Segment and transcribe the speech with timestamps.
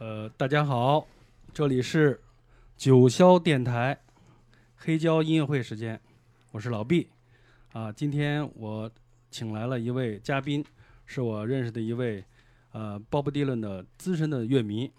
[0.00, 1.06] 呃，大家好，
[1.52, 2.18] 这里是
[2.74, 4.00] 九霄电台
[4.74, 6.00] 黑胶音乐会时间，
[6.52, 7.06] 我是老毕
[7.74, 7.92] 啊。
[7.92, 8.90] 今天我
[9.30, 10.64] 请来了一位嘉宾，
[11.04, 12.24] 是我认识的一位
[12.72, 14.90] 呃鲍勃迪伦的资深的乐迷，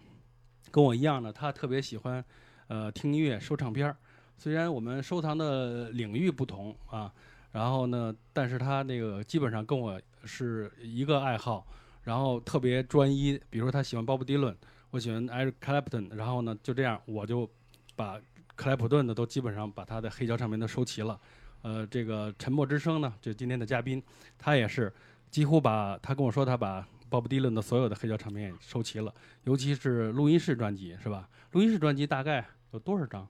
[0.70, 2.24] 跟我一样呢，他特别喜欢
[2.68, 3.98] 呃听音乐、收唱片儿。
[4.38, 7.12] 虽然我们收藏的领域不同啊，
[7.54, 11.66] 然后呢，但是他那个基本上跟我是一个爱好，
[12.04, 13.42] 然后特别专一。
[13.50, 14.56] 比如说他喜欢鲍勃迪伦，
[14.92, 17.50] 我喜欢艾瑞克莱普顿，然后呢就这样，我就
[17.96, 18.20] 把
[18.56, 21.20] 克莱普顿的都基本上把他的黑胶唱片都收齐了。
[21.62, 24.02] 呃，这个沉默之声呢，就今天的嘉宾，
[24.38, 24.92] 他也是
[25.30, 29.14] 几乎把他跟我说他把鲍勃迪伦的所有的黑胶唱片也收齐了，
[29.46, 31.30] 尤其是录音室专辑，是吧？
[31.52, 33.28] 录音室专辑大概有多少张？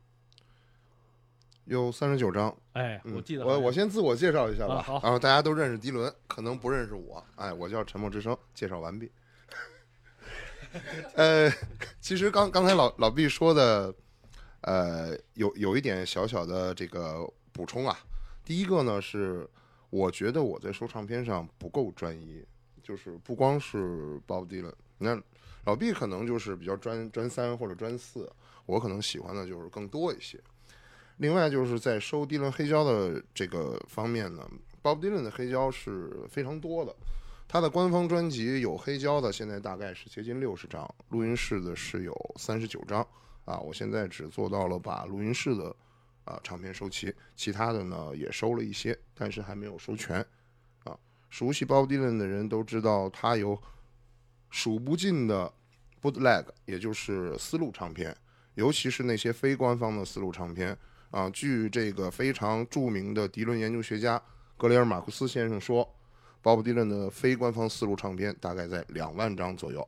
[1.65, 9.11] 有三十九张，哎，嗯我记得我我先自我介绍一下吧，啊好然后大家都认识迪伦，可能不认识我，哎，我叫沉默之声，介绍完毕。
[11.15, 11.51] 呃，
[11.99, 13.93] 其实刚刚才老老毕说的，
[14.61, 17.97] 呃，有有一点小小的这个补充啊。
[18.43, 19.47] 第一个呢是，
[19.89, 22.43] 我觉得我在收唱片上不够专一，
[22.81, 25.21] 就是不光是 Bob Dylan，你看
[25.65, 28.31] 老毕可能就是比较专专三或者专四，
[28.65, 30.39] 我可能喜欢的就是更多一些。
[31.17, 34.49] 另外就是在收迪伦黑胶的这个方面呢
[34.81, 36.95] ，Bob Dylan 的黑胶是非常多的，
[37.51, 43.05] 他的官方专辑有黑胶的，现在大概是接近六十张，录音室的是有三十九张
[43.43, 43.59] 啊。
[43.59, 45.75] 我现在只做到了把录音室的
[46.23, 50.25] 啊唱片收齐，其他的呢也收了一些，但是还没有收全
[50.85, 50.97] 啊。
[51.29, 53.61] 熟悉 Bob Dylan 的人都知道，他有
[54.49, 55.51] 数不尽的
[56.01, 58.15] bootleg，也就是丝路唱片，
[58.53, 60.77] 尤其是那些非官方的丝路唱片。
[61.09, 64.23] 啊，据这个非常著名的迪伦研究学家
[64.55, 65.93] 格雷尔马库斯先生说，
[66.41, 69.87] 鲍勃迪伦的非官方丝路唱片大概在两万张左右。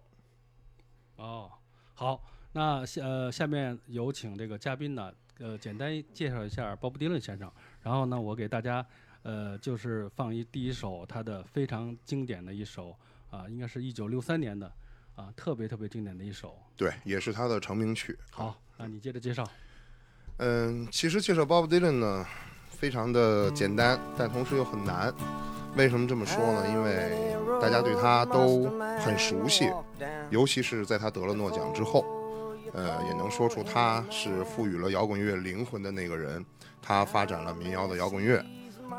[1.15, 1.49] 哦，
[1.93, 8.85] 好，那下呃下面有请这个嘉宾呢，呃，简单介绍一下鲍勃迪伦先生，然后呢，我给大家
[9.23, 12.95] 呃就是放一第一首他的非常经典的一首
[13.31, 14.71] 啊、应该是一九六三年的
[15.15, 16.55] 啊、特别特别经典的一首。
[16.75, 18.17] 对，也是他的成名曲。
[18.29, 19.43] 好，那你接着介绍。
[20.37, 22.25] 嗯，其实介绍 Bob Dylan 呢，
[22.69, 25.13] 非常的简单，但同时又很难。
[25.75, 26.67] 为什么这么说呢？
[26.69, 28.69] 因为大家对他都
[28.99, 29.71] 很熟悉，
[30.29, 32.05] 尤其是在他得了诺奖之后，
[32.73, 36.45] 呃，也能说出他是赋予了摇滚乐灵魂的那个人。
[36.81, 38.43] 他发展了民谣的摇滚乐，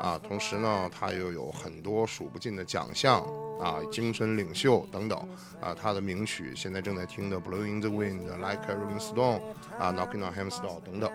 [0.01, 3.21] 啊，同时呢，他又有很多数不尽的奖项
[3.61, 5.17] 啊，精神领袖等等
[5.61, 5.73] 啊。
[5.79, 9.39] 他的名曲现在正在听的《Blowing in the Wind》、《Like a Rolling Stone》
[9.77, 11.11] 啊，《Knocking on Heaven's Door》等等。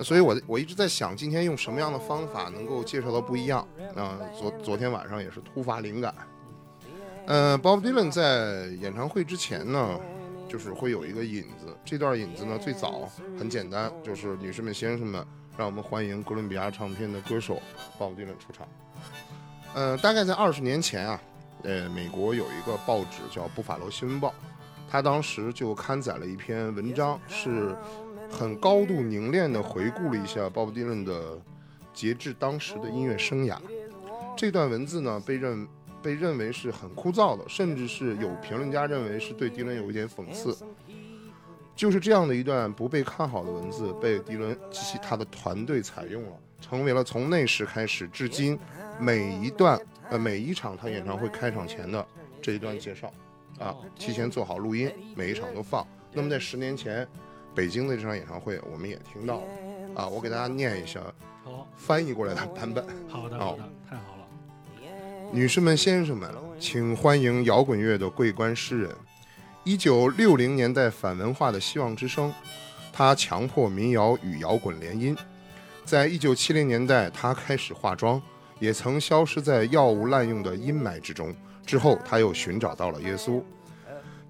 [0.00, 3.66] 所以我，我一直在想，今天用什么样的方法能够介绍到不一样？
[3.94, 6.14] 啊、昨昨天晚上也是突发灵感。
[7.26, 9.98] 呃，Bob Dylan 在演唱会之前呢，
[10.48, 11.74] 就是会有一个引子。
[11.84, 15.24] 这段引子呢，最早很简单，就是女士们、先生们，
[15.56, 17.62] 让我们欢迎哥伦比亚唱片的歌手
[17.98, 18.66] Bob Dylan 出场。
[19.74, 21.20] 呃，大概在二十年前啊，
[21.62, 24.28] 呃，美国有一个报纸叫《布法罗新闻报》，
[24.90, 27.74] 它当时就刊载了一篇文章，是
[28.34, 31.38] 很高度凝练地回顾了一下鲍勃迪伦的
[31.92, 33.56] 截至当时的音乐生涯。
[34.36, 35.66] 这段文字呢，被认
[36.02, 40.56] 被认为是很枯燥的，甚至是有评论家认为是对迪伦有一点讽刺。
[41.76, 48.58] 就是这样的一段不被看好的文字，被迪伦及其他的团队采用了，成为了从那时开始至今
[48.98, 49.80] 每一段
[50.10, 52.04] 呃每一场他演唱会开场前的
[52.42, 53.12] 这一段介绍
[53.60, 55.86] 啊，提前做好录音，每一场都放。
[56.12, 57.06] 那么在十年前，
[57.54, 59.42] 北京的这场演唱会我们也听到了
[59.94, 61.00] 啊，我给大家念一下，
[61.76, 62.84] 翻译过来的版本。
[63.08, 64.26] 好的，哦好的，太好了。
[65.32, 68.90] 女士们、先生们，请欢迎摇滚乐的桂冠诗人。
[69.62, 72.32] 一九六零年代反文化的希望之声，
[72.92, 75.16] 他强迫民谣与摇滚联姻。
[75.84, 78.20] 在一九七零年代，他开始化妆，
[78.58, 81.34] 也曾消失在药物滥用的阴霾之中。
[81.64, 83.42] 之后，他又寻找到了耶稣。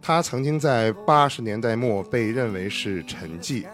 [0.06, 3.66] 他曾经在八十年代末被认为是沉寂，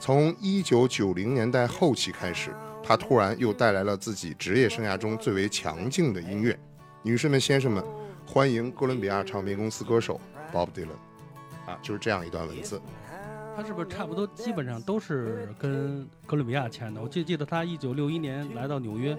[0.00, 2.50] 从一九九零年代后期开始，
[2.82, 6.58] 他突然又带来了自己职业生涯中最为强劲的音乐。
[7.02, 7.84] 女士们、先生们，
[8.24, 10.18] 欢迎哥伦比亚唱片公司歌手
[10.50, 10.96] Bob Dylan。
[11.66, 12.80] 啊，就是这样一段文字。
[13.54, 17.02] 他是不是差不多基本上都是跟哥伦比亚签的？
[17.02, 19.14] 我记记得他一九六一年来到纽约，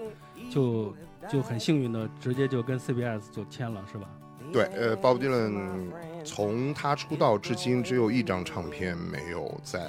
[0.50, 0.92] 就
[1.30, 4.10] 就很幸运的直接就跟 CBS 就签了，是吧？
[4.52, 5.90] 对，呃，Bob Dylan
[6.24, 9.80] 从他出道至今只有一张唱片没有在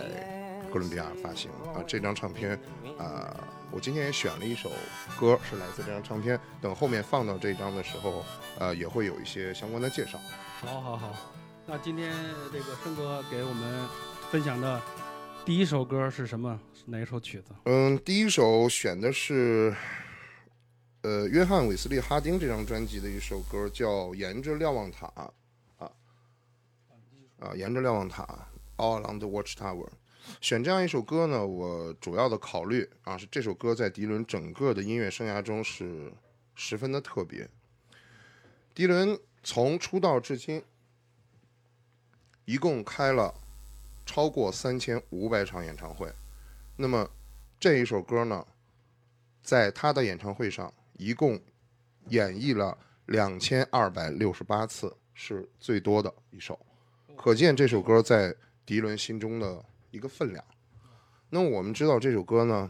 [0.72, 1.82] 哥伦比亚发行啊。
[1.88, 2.60] 这张唱片，
[2.98, 3.36] 啊、
[3.72, 4.72] 我今天也选了一首
[5.20, 8.24] 歌是来自这张唱片，等后面放到这张的时候，
[8.60, 10.20] 呃，也会有一些相关的介绍。
[10.62, 11.34] 好好好，
[11.66, 12.14] 那今天
[12.52, 13.88] 这个生哥给我们
[14.30, 14.82] 分享的
[15.46, 16.60] 第一首歌是什么？
[16.74, 17.52] 是哪一首曲子？
[17.66, 19.74] 嗯，第一首选的是，
[21.02, 25.08] 呃，约翰·韦斯利·哈丁这张专辑的一首歌，叫《沿着瞭望塔》
[25.78, 25.92] 啊
[27.40, 28.28] 啊，沿着瞭望塔
[28.76, 29.88] ，All Along the Watchtower。
[30.42, 36.12] 选这样一首歌呢，我主要的考虑啊是这首歌在迪伦整个的音乐生涯中是
[36.54, 37.50] 十分的特别。
[38.76, 40.62] 迪伦从出道至今，
[42.44, 43.34] 一共开了
[44.06, 46.12] 超过三千五百场演唱会。
[46.76, 47.10] 那么
[47.58, 48.46] 这一首歌呢，
[49.42, 51.40] 在他的演唱会上一共
[52.10, 56.60] 演绎了两千二百六十八次，是最多的一首。
[57.16, 58.36] 可见这首歌在
[58.66, 60.44] 迪伦心中的一个分量。
[61.30, 62.70] 那我们知道这首歌呢，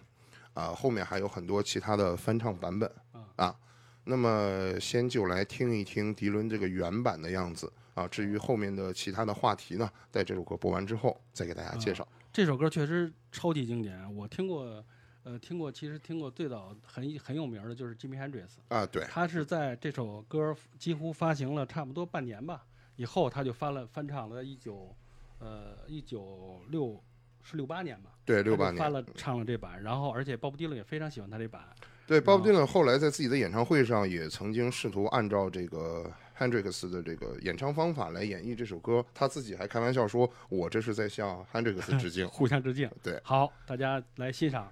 [0.53, 2.89] 啊，后面还有很多其他的翻唱版本
[3.35, 3.55] 啊。
[4.03, 8.07] 那么先就来听一听迪伦这个原版的样子啊。
[8.07, 12.07] 至于后面的其他的话题呢，在这首歌播完之后再给大家介绍。
[12.31, 14.85] 这首歌确实超级经典，我听过，
[15.23, 24.95] 呃，听过，其实听过最早很很有名的就是 Jimmy Hendrix 啊，对，他是在这首歌几乎发行了差不多半年吧，以后他就翻了翻唱了，在一九，
[25.39, 27.01] 呃，一九六
[27.43, 31.61] 是六八年吧，对，六八年翻了唱了这版，然后而且鲍勃迪伦也非常喜欢他这版。
[32.07, 44.71] 对，鲍勃迪伦后来在自己的演唱会上也曾经试图按照这个 Hendrix 的这个演唱方法来演绎这首歌，他自己还开玩笑说：“我这是在向 Hendrix 致敬， 互相致敬。”对，好，大家来欣赏。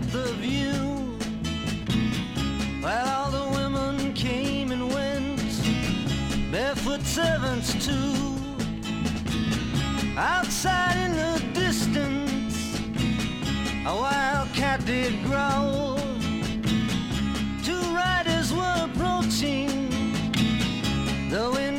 [0.00, 1.18] kept the view.
[2.80, 5.40] While all the women came and went,
[6.50, 8.14] barefoot servants too.
[10.16, 12.78] Outside in the distance,
[13.86, 15.98] a wild cat did growl.
[17.64, 19.90] Two riders were approaching,
[21.30, 21.69] the wind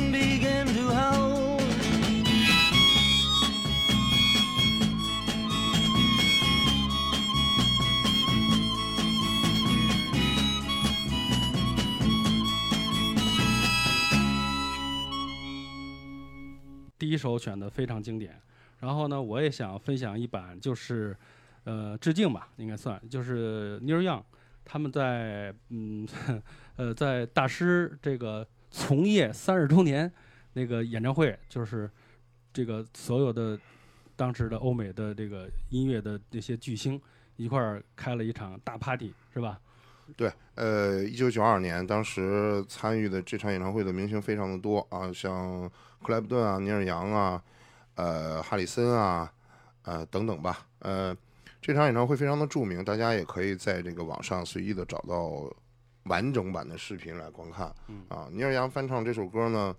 [17.12, 18.40] 一首选的非常经典。
[18.80, 21.14] 然后呢，我也想分享一版，就是
[21.64, 24.22] 呃致敬吧，应该算，就是 Neil Young
[24.64, 26.08] 他们在嗯
[26.76, 30.10] 呃在大师这个从业三十周年
[30.54, 31.88] 那个演唱会，就是
[32.52, 33.58] 这个所有的
[34.16, 37.00] 当时的欧美的这个音乐的这些巨星
[37.36, 39.60] 一块儿开了一场大 party，是吧？
[40.16, 45.70] 对，呃，一九九二年，当时参与的这场演唱会的明星非常的多啊，像
[46.02, 47.42] 克莱布顿啊、尼尔杨啊、
[47.94, 49.32] 呃、哈里森啊、
[49.84, 50.66] 呃等等吧。
[50.80, 51.16] 呃，
[51.60, 55.50] 这场演唱会非常的著名，大家也可以在这个网上随意的找到
[56.04, 57.66] 完整版的视频来观看。
[58.08, 59.74] 啊，尼尔杨翻唱这首歌呢，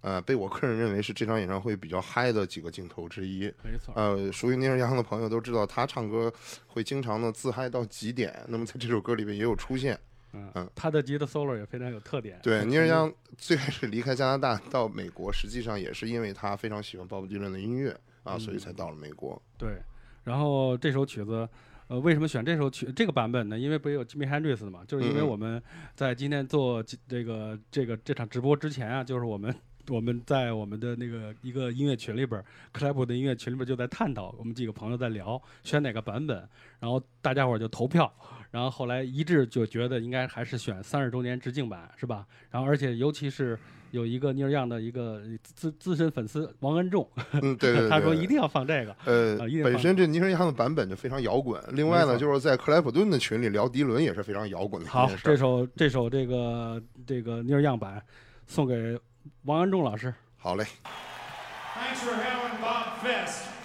[0.00, 3.52] 呃，被我个人认为是这场演唱会比较嗨的几个镜头之一。
[3.64, 3.92] 没错。
[3.96, 6.32] 呃，熟悉尼尔杨的朋友都知道，他唱歌
[6.66, 8.34] 会经常的自嗨到极点。
[8.48, 9.98] 那么在这首歌里面也有出现
[10.32, 12.38] 嗯嗯，他的吉他 solo 也非常有特点。
[12.42, 17.90] 对， 尼尔杨最开始离开加拿大到美国，实际上也是因为他非常喜欢鲍勃迪伦的音乐
[18.22, 19.40] 啊，嗯所以才到了美国。
[19.56, 19.80] 对，
[20.24, 21.48] 然后这首曲子，
[21.88, 23.58] 呃，为什么选这首曲这个版本呢？
[23.58, 25.62] 因为不是有 Jimmy Hendrix 的嘛，就是因为我们
[25.94, 29.54] 在今天做这这个这个这场直播之前啊，就是我们
[29.88, 36.36] 我们在我们的那个一个音乐群里边儿，克莱普的音乐群里边就在探讨，我们几个朋友在聊选哪个版本，
[36.78, 38.12] 然后大家伙儿就投票，
[38.50, 42.26] 然后后来一致就觉得应该还是选三十周年致敬版，是吧？
[42.50, 43.58] 然后而且尤其是
[43.92, 48.94] 有一个尼尔样的一个资资深粉丝王恩仲，嗯，对对对， 他说一定要放这个。
[49.04, 51.62] 呃本身这尼尔样的版本就非常摇滚。
[51.72, 55.08] 另外呢，就是在克莱普顿的群里聊迪伦也是非常摇滚的好。
[55.22, 58.02] 这首这首这个这个尼尔样版
[58.46, 58.98] 送给
[59.42, 60.14] 王安仲老师。
[60.38, 63.55] 好嘞，Thanks for having Bob Fest.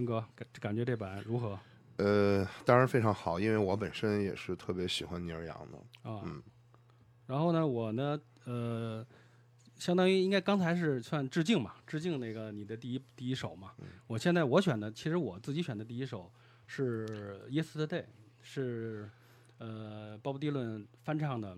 [0.00, 1.58] 么样，申哥感感觉这版如何
[1.96, 6.10] 呃，当然非常好，因为我本身也是特别喜欢尼尔杨的。
[6.10, 6.22] 啊？
[6.24, 6.42] 嗯
[7.26, 9.06] 然后呢，我呢，呃，
[9.76, 13.72] 相当于应该刚才是算致敬嘛，致敬那个你的第一第一首嘛。
[13.80, 16.32] 嗯我现在我选的，其实我自己选的第一首
[16.66, 17.06] 是
[17.50, 17.86] 《Yesterday》，
[18.40, 19.10] 是
[19.58, 21.54] 呃鲍勃迪伦翻唱的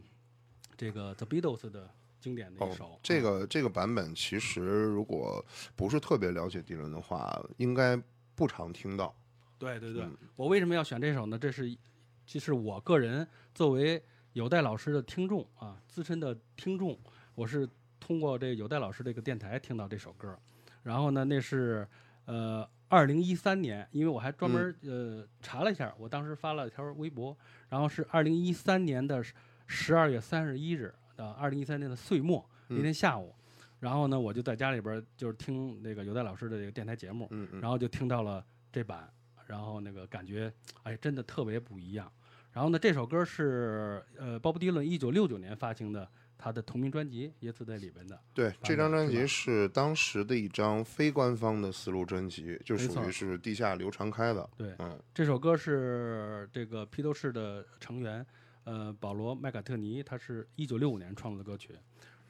[0.77, 2.87] 这个 The Beatles 的经典的一首。
[2.87, 5.45] 哦，这个这个版本其实如果
[5.77, 7.97] 不是特别了解迪伦的话，应该
[8.41, 9.15] 不常听到。
[9.59, 10.17] 对对对，嗯。
[10.35, 11.39] 我为什么要选这首呢？
[11.39, 11.77] 这是，
[12.25, 16.99] 这是我个人作为有代老师的听众啊，资深的听众，
[17.35, 17.69] 我是
[18.01, 20.35] 通过这有代老师这个电台听到这首歌，
[20.83, 21.87] 然后呢，那是
[22.25, 27.37] 呃二零一三年，因为我还专门、呃查了一下，我当时发了一条微博，
[27.69, 29.23] 然后是二零一三年的
[29.67, 33.35] 十二月三十一日啊，二零一三年的岁末那天下午，
[33.81, 39.13] 然后呢，我就在家里边就是听那个有代老师的这个电台节目，嗯嗯，然后就听到了这版，
[39.47, 42.13] 然后那个感觉，哎，真的特别不一样。
[42.53, 48.21] 然后呢，这首歌是呃鲍勃迪伦一九六九年发行的他的同名专辑《也是在里边的。
[48.35, 54.51] 对，这张专辑是当时的一张非官方的丝路专辑，就属于是地下流传开的。
[54.57, 58.27] 对，嗯这首歌是这个披头士的成员
[58.65, 61.75] 呃保罗麦卡特尼，他是一九六五年创作的歌曲。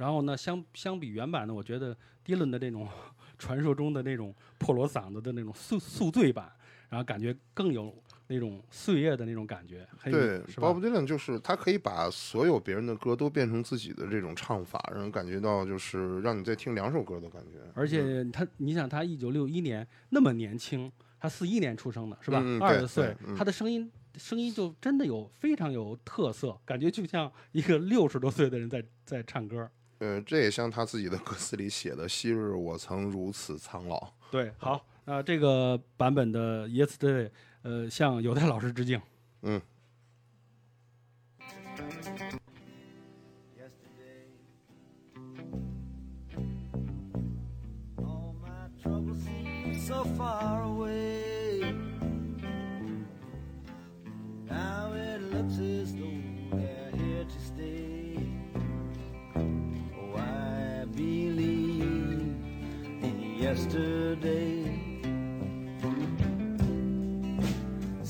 [0.01, 2.89] 然后呢，相相比原版呢，我觉得迪伦的这种
[3.39, 6.51] 传说中的那种破锣嗓子的那种宿宿醉版，
[6.89, 7.95] 然后感觉更有
[8.27, 17.59] 那种岁月的那种感觉，对，Bob Dylan 就是他可以把所有别人的歌都变成自己的这种唱法，让人感觉到就是让你在听两首歌的感觉。
[17.75, 29.71] 而且他，你想他一九六一年那么年轻，他四一年出生的是吧二十岁，嗯他的声音声音就真的有非常有特色，感觉就像一个六十多岁的人在在唱歌。
[30.01, 37.27] 呃，这也像他自己的 歌词里写的：“昔日我曾如此苍老。”对，好，那这个版本的《Yesterday》，
[37.63, 39.01] 呃，向犹太老师致敬。
[39.43, 39.61] 嗯。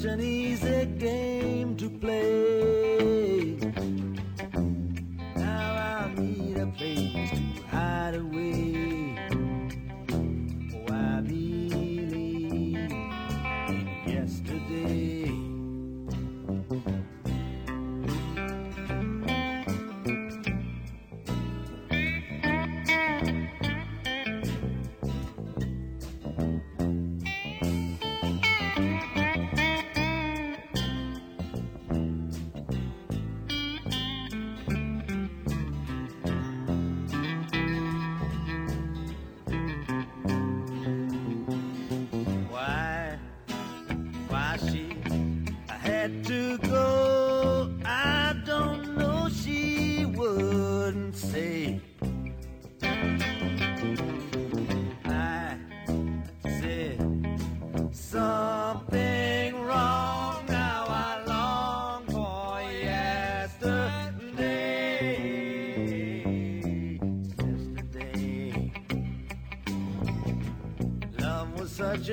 [0.00, 2.49] Such an easy game to play.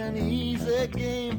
[0.07, 1.37] An easy game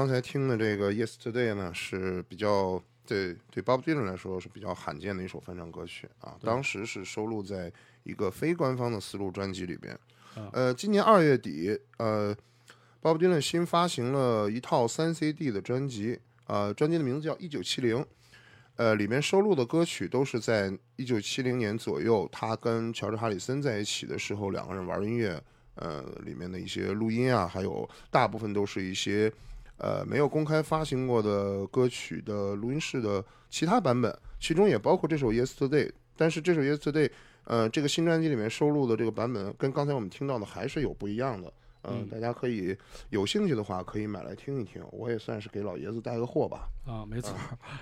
[0.00, 6.38] 刚才听的这个《Yesterday》呢，是比较对对 Bob Dylan 来说是比较罕见的一首翻唱歌曲啊。
[6.40, 7.70] 当时是收录在
[8.04, 9.94] 一个非官方的丝路专辑里边。
[10.52, 12.34] 呃，今年二月底，呃
[13.02, 17.96] ，Bob Dylan 新发行了一套三 CD 的专辑，呃，专辑的名字叫《一九七零》，
[18.76, 25.38] 呃，里面收录的歌曲都是在一九七零年左右，他跟乔治哈里森在一起的时候，两个人玩音乐，
[25.74, 29.30] 呃，里面的一些录音啊，还有大部分都是一些。
[29.80, 35.86] 呃，没有公开发行过的歌曲的录音室的其他版本，其中也包括这首《Yesterday》。
[36.16, 37.08] 但是这首《Yesterday》，
[37.44, 41.52] 呃，这个新专辑里面收录的这个版本，跟刚才我们听到的还是有不一样的。
[41.84, 42.76] 嗯，大家可以
[43.08, 44.84] 有兴趣的话，可以买来听一听。
[44.90, 46.68] 我也算是给老爷子带个货吧。
[46.86, 47.34] 啊，没错，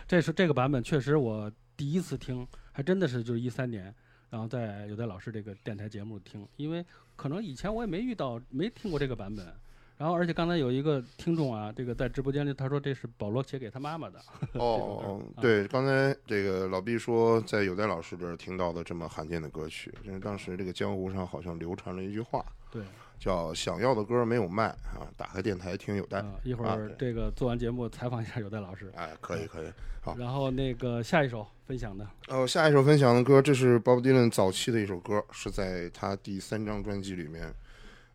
[0.07, 3.93] 这是这个版本，确实我第一次听，还真的是就是一三年，
[4.31, 9.53] 然后在有在老师这个电台节目听，因为可能以前我也没遇到，没听过这个版本。
[9.99, 14.19] 然后，而且刚才有一个听众啊，这个在直播间里，他说这是保罗写给他妈妈的。
[14.55, 22.81] 哦哦，对，刚才这个老毕说在有代老师这儿听到的这么罕见的歌曲，因为当时这个江湖上好像流传了一句话，对，
[23.19, 26.25] 叫“想要的歌没有卖啊，打开电台听有代”。
[26.45, 28.93] 一会儿这个做完节目采访一下有代老师。
[28.95, 30.17] 哎，可以可以，好。
[30.17, 37.53] 然后那个下一首分享的，哦，下一首分享的歌，这是 Bob Dylan 早期的一首歌，是在他第三张专辑里面。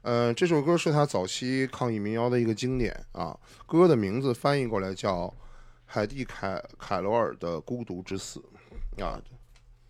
[0.03, 3.37] 呃，这首歌是他早期抗议民谣的一个经典啊。
[3.65, 5.33] 歌的名字翻译过来叫
[5.85, 8.43] 海蒂凯凯罗尔的《孤独之死》
[9.03, 9.17] 啊。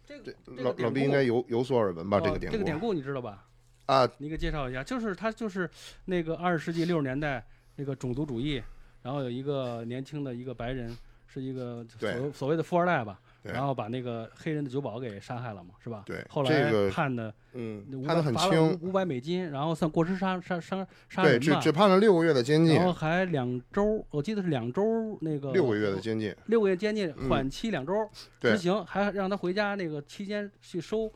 [0.06, 2.20] 这个老老毕应该有有所耳闻吧？
[2.20, 2.58] 这个典故。
[2.58, 3.48] 这个典故你知道吧？
[3.88, 4.84] 啊，你给介绍一下。
[4.84, 5.68] 就是他就是
[6.06, 7.44] 那个二十世纪六十年代
[7.78, 8.62] 那个种族主义，
[9.02, 10.96] 然后有一个年轻的一个白人，
[11.26, 13.20] 是一个所所谓的富二代吧。
[13.52, 16.04] 然后把那个黑人的酒保给杀害了嘛，是吧？
[16.06, 16.26] 对。
[16.30, 22.76] 后来判的，嗯，判的很轻，五百美金，然后算过失杀杀杀杀人对，只只判了六个月的监禁。
[22.76, 25.52] 然后还两周，我记得是两周那个。
[25.52, 26.34] 六个月的监禁。
[26.46, 31.12] 六个月监禁，缓期两周执行，还让他回家那个期间去收，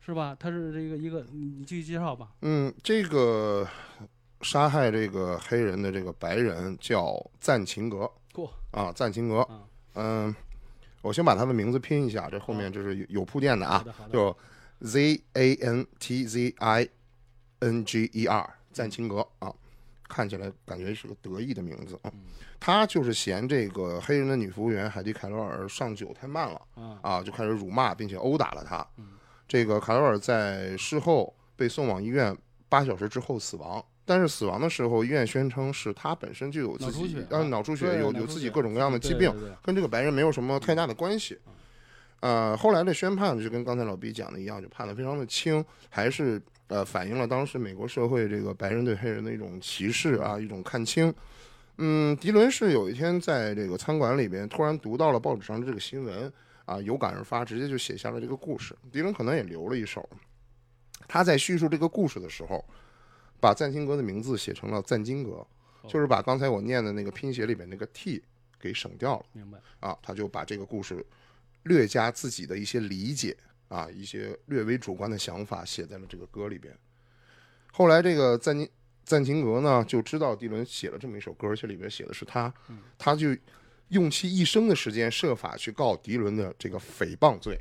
[0.00, 0.36] 是吧？
[0.38, 2.28] 他是这个一个，你继续介绍吧。
[2.42, 3.66] 嗯，这个
[4.42, 8.08] 杀害这个黑人的这个白人叫赞琴格。
[8.32, 9.44] 过啊，赞琴格。
[9.94, 10.32] 嗯。
[11.02, 14.34] 我先把他的名字拼一下，这后面就是有有铺垫的啊，就
[14.80, 16.88] Z A N T Z I
[17.58, 19.52] N G E R，赞钦格啊，
[20.08, 22.12] 看起来感觉是个得意的名字啊。
[22.58, 26.62] 他就是嫌这个黑人的女服务员海蒂凯罗尔上酒太慢了
[27.02, 28.86] 啊，就开始辱骂并且殴打了他。
[29.48, 32.36] 这个凯罗尔在事后被送往医院，
[32.68, 33.84] 八小时之后死亡。
[34.04, 41.38] 但是死亡的时候，医院宣称是他本身就有自己呃脑出血，有有自己各种各样的疾病，跟这个白人没有什么太大的关系。
[42.18, 51.14] 呃，后来的宣判就跟刚才老毕讲的一样，就判的非常的轻，还是呃反映了当时美国社会这个白人对黑人的一种歧视啊，一种看清。
[51.78, 56.32] 嗯，迪伦是有一天在这个餐馆里边突然读到了报纸上的这个新闻
[56.64, 58.76] 啊，有感而发，直接就写下了这个故事。
[58.90, 60.08] 迪伦可能也留了一手，
[61.06, 62.64] 他在叙述这个故事的时候。
[63.42, 65.44] 把赞金格的名字写成了赞金格，
[65.88, 68.22] 就是把刚才我念的那个拼写里边那个 T
[68.60, 69.26] 给省掉了。
[69.32, 71.04] 明白啊，他就把这个故事
[71.64, 76.72] 略加自己的一些理解啊，一些略微主观的想法写在了这个歌里边。
[77.72, 78.70] 后来这个赞金
[79.02, 82.54] 赞金格呢就知道迪伦写了这么一首歌，而且里边写的是他，
[82.96, 83.36] 他就
[83.88, 87.58] 用其一生的时间设法去告迪伦的这个诽谤罪。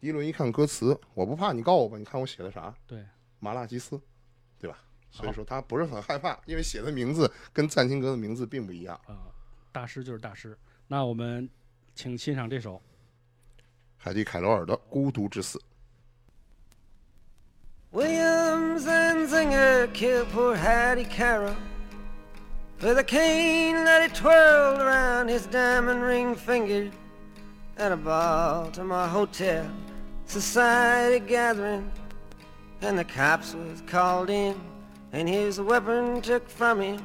[0.00, 1.98] 迪伦一看歌词，我不怕你告我吧？
[1.98, 2.72] 你看我写的啥？
[2.86, 3.04] 对，
[3.40, 4.00] 麻辣鸡丝。
[5.10, 9.16] 所以说他不是很害怕，因为写的名字跟赞清格的名字并不一样啊。
[9.72, 10.56] 大师就是大师。
[10.86, 11.48] 那我们
[11.94, 12.80] 请欣赏这首
[13.96, 15.58] 海蒂凯罗尔的《孤独之死》。
[17.90, 21.56] Williams and Zinger killed poor Hattie Carroll
[22.80, 26.90] with a cane that he twirled around his diamond ring finger
[27.78, 29.64] at a Baltimore hotel
[30.26, 31.90] society gathering.
[32.80, 34.54] and the cops was called in,
[35.12, 37.04] and his weapon took from him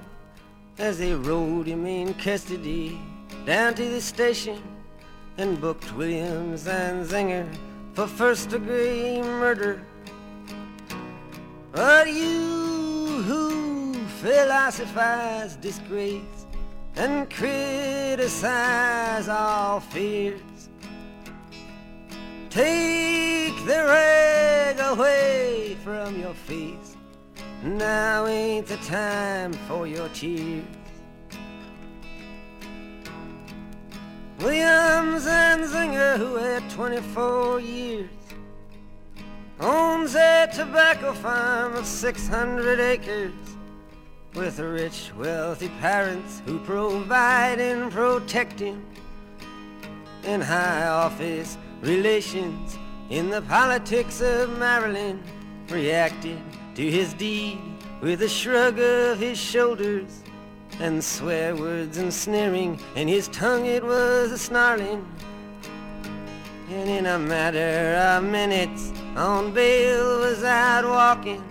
[0.78, 3.00] as they rode him in custody
[3.46, 4.62] down to the station
[5.38, 7.48] and booked Williams and Zinger
[7.94, 9.86] for first degree murder.
[11.72, 16.46] But you who philosophize disgrace
[16.96, 20.70] and criticize all fears.
[22.50, 26.83] Take the rag away from your face.
[27.64, 30.66] Now ain't the time for your tears.
[34.40, 38.10] Williams and Zinger, who had 24 years,
[39.62, 43.32] owns a tobacco farm of 600 acres
[44.34, 48.86] with rich, wealthy parents who provide and protect him
[50.26, 52.78] in high office relations
[53.10, 55.24] in the politics of Maryland
[55.70, 56.42] reacted
[56.76, 57.60] to his deed
[58.02, 60.24] with a shrug of his shoulders
[60.80, 65.06] and swear words and sneering, and his tongue it was a snarling.
[66.70, 71.44] And in a matter of minutes, on bail was out walking.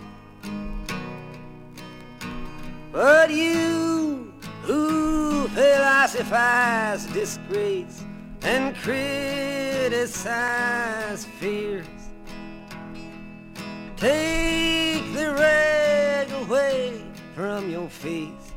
[2.91, 4.33] But you
[4.63, 8.03] who philosophize disgrace
[8.43, 10.05] and criticize
[11.39, 11.87] fears,
[14.03, 17.01] take the rag away
[17.37, 18.53] from your face.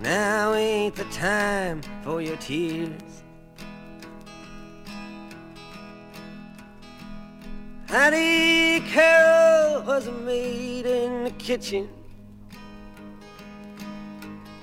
[0.00, 3.22] Now ain't the time for your tears.
[7.86, 11.86] Hattie Carroll was a maid in the kitchen.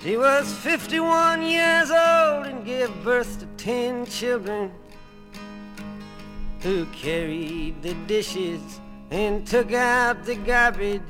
[0.02, 4.72] She was 51 years old and gave birth to 10 children
[6.62, 8.80] who carried the dishes
[9.12, 11.02] and took out the garbage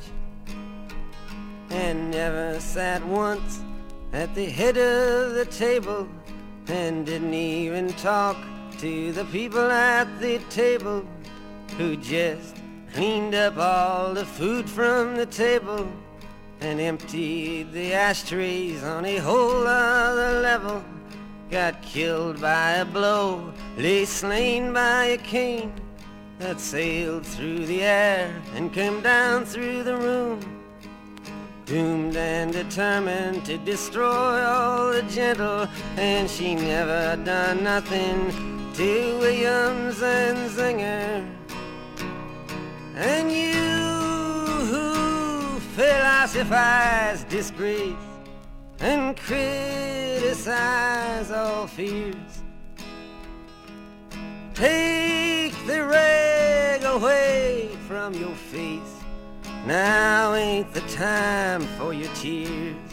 [1.69, 3.61] and never sat once
[4.13, 6.07] at the head of the table
[6.67, 8.37] and didn't even talk
[8.77, 11.05] to the people at the table
[11.77, 12.55] who just
[12.93, 15.91] cleaned up all the food from the table
[16.61, 20.83] and emptied the ashtrays on a whole other level.
[21.51, 25.73] Got killed by a blow, lay slain by a cane
[26.39, 30.39] that sailed through the air and came down through the room.
[31.65, 38.31] Doomed and determined to destroy all the gentle, and she never done nothing
[38.73, 41.27] to Williams and Zinger.
[42.95, 43.51] And you
[44.71, 47.93] who philosophize disgrace
[48.79, 50.49] and criticize
[51.31, 52.38] all fears,
[54.59, 58.93] take the rag away from your face.
[59.65, 62.88] Now ain't the time for your tears.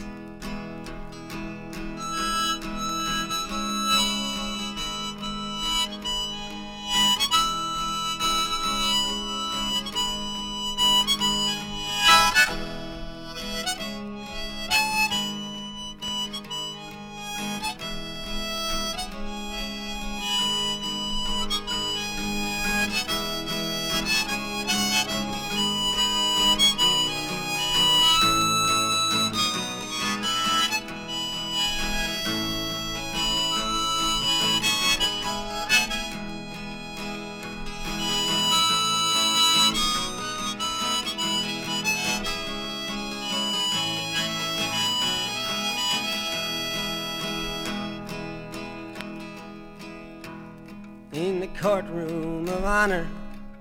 [52.86, 53.08] Honor,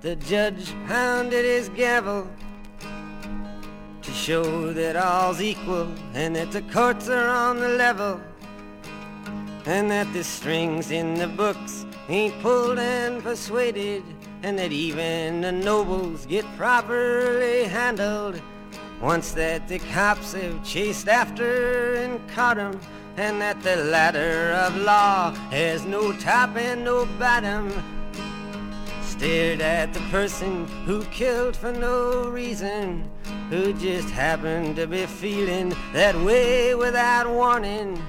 [0.01, 2.27] the judge pounded his gavel
[4.03, 8.21] to show that all's equal and that the courts are on the level
[9.65, 14.03] and that the strings in the books ain't pulled and persuaded
[14.43, 18.39] and that even the nobles get properly handled
[19.01, 22.79] once that the cops have chased after and caught 'em
[23.17, 27.73] and that the ladder of law has no top and no bottom.
[29.17, 33.09] Stared at the person who killed for no reason,
[33.49, 38.03] who just happened to be feeling that way without warning.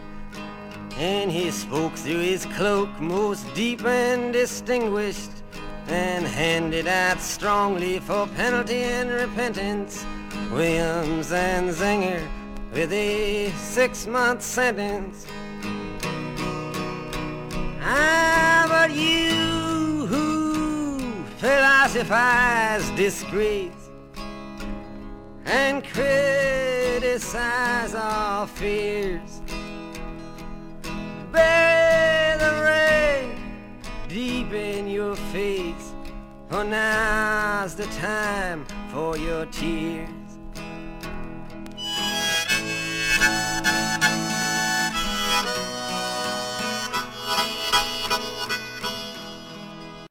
[0.98, 5.30] And he spoke through his cloak most deep and distinguished,
[5.86, 10.04] and handed out strongly for penalty and repentance.
[10.50, 12.20] Williams and Zinger
[12.72, 15.24] with a six month sentence.
[17.80, 19.55] Ah, but you
[21.38, 23.90] philosophize disgrace
[25.44, 29.42] and criticize all fears,
[31.30, 33.38] bear the rain
[34.08, 35.92] deep in your face,
[36.48, 40.25] for now's the time for your tears.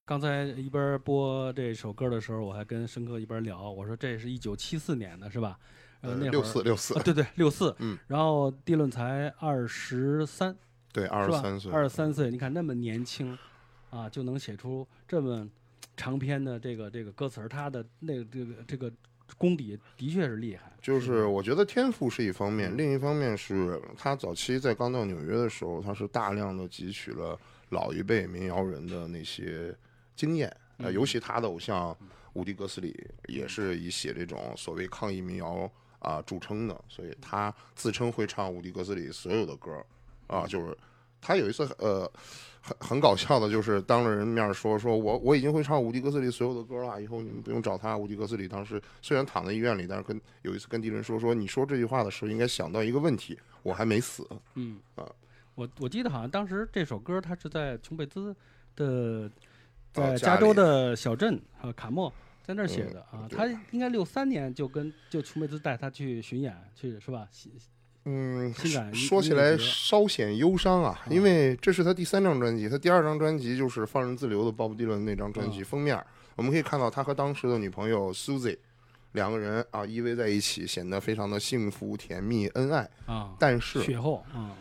[0.07, 5.57] 刚才一边播这首歌的时候，我还跟申哥一边聊，我说这是一九七四年的是吧？
[6.01, 10.55] 呃，那会六四六四啊，，对对，六四，嗯，然后地论才二十三，
[10.93, 13.35] 对，二十三岁，二十三岁，你看那么年轻，
[13.89, 15.49] 啊，就能写出这么
[15.97, 18.91] 长篇的这个这个歌词儿，他的那个这个这个
[19.39, 20.71] 功底的确是厉害。
[20.83, 27.35] 就是我觉得天赋是一方面，另一方面是他早期在刚到纽约的时候，他是大量的汲取了
[27.69, 29.75] 老一辈民谣人的那些
[30.15, 30.47] 经验，
[30.77, 31.95] 呃，嗯尤其他的偶像
[32.33, 32.95] 伍迪·格斯里
[33.27, 39.83] 也是以写这种所谓抗议民谣啊、著称的，所以他自称会唱伍迪·格斯里所有的歌
[40.27, 40.77] 啊，就是
[41.21, 42.11] 他有一次呃
[42.61, 47.97] 很很搞笑的，就是当着人面说说我我已经会唱伍迪·格斯里所有的歌了，以后你们不用找他。
[47.97, 54.27] 伍迪·格斯里当时虽然躺在医院里，但是跟有一次跟敌人说说，你说这句话的时候应该想到一个问题，我还没死。
[54.55, 55.09] 嗯啊，
[55.55, 58.35] 我我记得好像当时这首歌他是在琼贝兹
[58.75, 59.31] 的，
[59.95, 62.11] 在哦加州的小镇啊卡莫
[62.45, 67.27] 在那儿写嗯的啊，他应该六三年就跟就琼贝兹带他去巡演去是吧？
[68.07, 68.53] 嗯，
[68.93, 75.99] 说起来稍显忧伤啊，因为这是他第三张专辑，他第二张专辑就是《放任自流》的鲍勃迪伦那张专辑嗯封面，
[76.35, 78.55] 我们可以看到他和当时的女朋友 Susie
[79.13, 82.87] 两个人啊依偎在一起，显得非常的幸福、甜蜜、恩爱。
[83.07, 84.53] 啊，但是雪后啊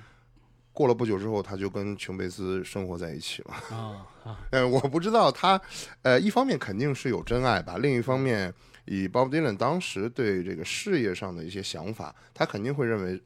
[0.74, 3.54] 过了不久之后，他就跟琼贝斯生活在一起了。
[3.74, 5.58] 啊啊， 呃，我不知道他，
[6.02, 8.52] 呃，一方面肯定是有真爱吧，另一方面，
[8.84, 13.22] 以 Bob Dylan 当时对这个事业上的一些想法，他肯定会认为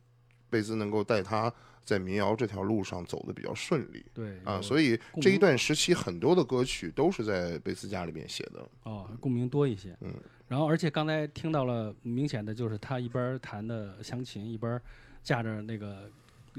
[0.50, 1.52] 贝兹能够带他
[1.84, 8.68] 在民谣这条路上走得比较顺利对啊，以所以这一段时期很多的歌曲都是在贝斯家里面写的。
[8.82, 9.96] 哦，共鸣多一些。
[10.02, 10.12] 嗯，
[10.48, 14.78] 然后而且刚才听到了明显的就是他一边弹的湘琴，一边
[15.22, 16.10] 架着那个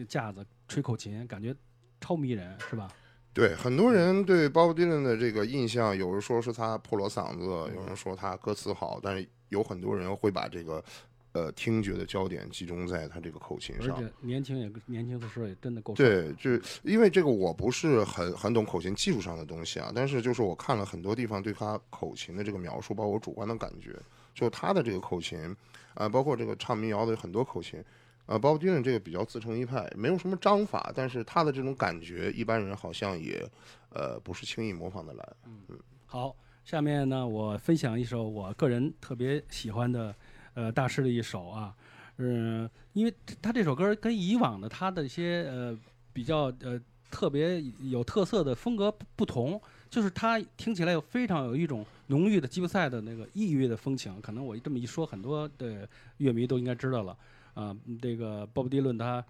[0.06, 1.56] 架子吹口琴，感觉
[2.00, 2.88] 超迷人，是吧？
[3.32, 10.84] 对，很多人对 Bob Dylan 的这个印象，有人说是他破锣嗓子，嗯有人说他歌词好，但是有很多人会把这个
[11.32, 13.96] 呃听觉的焦点集中在他这个口琴上。
[13.96, 15.94] 而且年轻也年轻的时候也真的够。
[15.94, 23.96] 对，就是因为这个我不是很很懂口琴技术上的东西啊，但是就是我看了很多地方对他口琴的这个描述，包括我主观的感觉，
[24.34, 25.56] 就他的这个口琴，
[25.94, 27.82] 啊、包括这个唱民谣的很多口琴，
[28.30, 33.44] 呃，包括 Dylan 这个比较自成一派，没有什么章法，但是他的这种感觉，一般人好像也
[33.90, 35.28] 呃不是轻易模仿的来。
[35.48, 40.14] 嗯好，下面呢，我分享一首我个人特别喜欢的，
[40.54, 41.76] 呃，大师的一首啊，
[42.18, 45.76] 嗯、因为他这首歌跟以往的他的一些呃
[46.14, 46.80] 比较呃
[47.10, 57.18] 特别有特色的风格不不同，就是他听起来有非常有一种浓郁的吉普赛的那个异域的风情，可能我这么一说，很多的乐迷都应该知道了
[57.60, 59.24] 啊、这个鲍勃迪伦他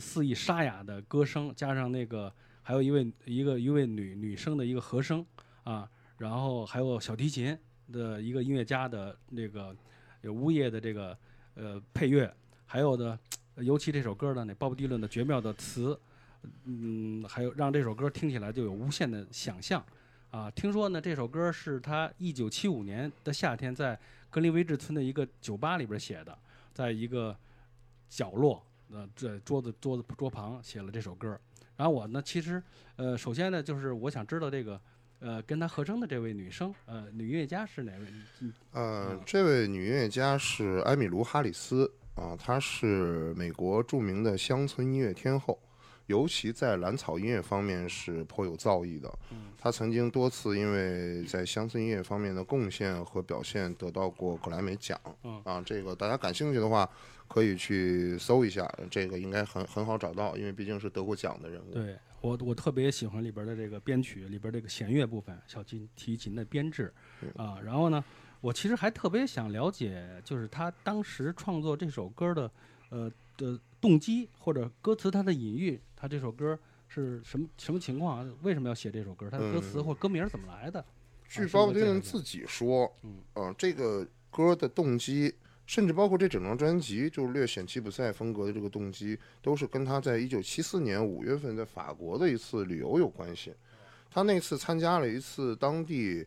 [0.00, 2.32] 肆意沙哑的歌声，加上那个
[2.62, 5.24] 还有一位一个一位女女生的一个和声
[5.62, 5.88] 啊。
[6.18, 7.56] 然后还有小提琴
[7.92, 9.76] 的一个音乐家的那个
[10.22, 11.16] 有呜咽的这个
[11.54, 12.34] 呃配乐，
[12.64, 13.16] 还有的，
[13.56, 15.96] 尤其这首歌的那鲍勃迪伦的绝妙的词，
[16.64, 19.84] 嗯，还有让这首歌听起来就有无限的想象
[20.30, 20.50] 啊。
[20.50, 23.96] 听说呢，这首歌是他一九七五年的夏天在
[24.30, 26.36] 格林威治村的一个酒吧里边写的，
[26.72, 27.36] 在一个
[28.08, 31.38] 角落，呃，这桌子桌子桌旁写了这首歌。
[31.76, 32.62] 然后我呢，其实
[32.96, 34.80] 呃，首先呢，就是我想知道这个。
[35.18, 38.06] 呃，跟他合声的这位女生，呃，女音乐家是哪位？
[38.40, 45.58] 嗯呃，这位女音乐家是埃米卢·哈里斯啊，她是美国著名的乡村音乐天后，
[46.04, 49.10] 尤其在蓝草音乐方面是颇有造诣的。
[49.58, 55.00] 她曾经多次因为在乡村音乐方面的贡献和表现得到过格莱美奖。
[55.24, 56.88] 嗯啊，这个大家感兴趣的话，
[57.28, 61.72] 可以去搜一下，这个应该很很好找到，因为毕竟是得过奖的人物。
[61.72, 66.92] 对我，我特别喜欢里边的这个编曲，里边这个弦乐部分，小提提琴的编制
[67.36, 67.60] 啊。
[67.62, 68.02] 然后呢，
[68.40, 72.50] 我其实还特别想了解，就是他当时创作这首歌的
[72.90, 76.58] 呃的动机或者歌词它的隐喻，他这首歌
[76.88, 78.34] 是什么什么情况啊？
[78.42, 79.28] 为什么要写这首歌？
[79.30, 80.84] 他的歌词嗯或歌名怎么来的？
[81.28, 85.34] 据啊鲍勃迪伦是不是这样子自己说，嗯呃，这个歌的动机，
[85.66, 93.52] 甚至包括这整张专辑，就是略显吉普赛风格的这个动机，都是跟他在一九七四年五月份在法国的一次旅游有关系。
[94.08, 96.26] 他那次参加了一次当地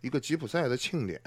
[0.00, 1.20] 一个吉普赛的庆典，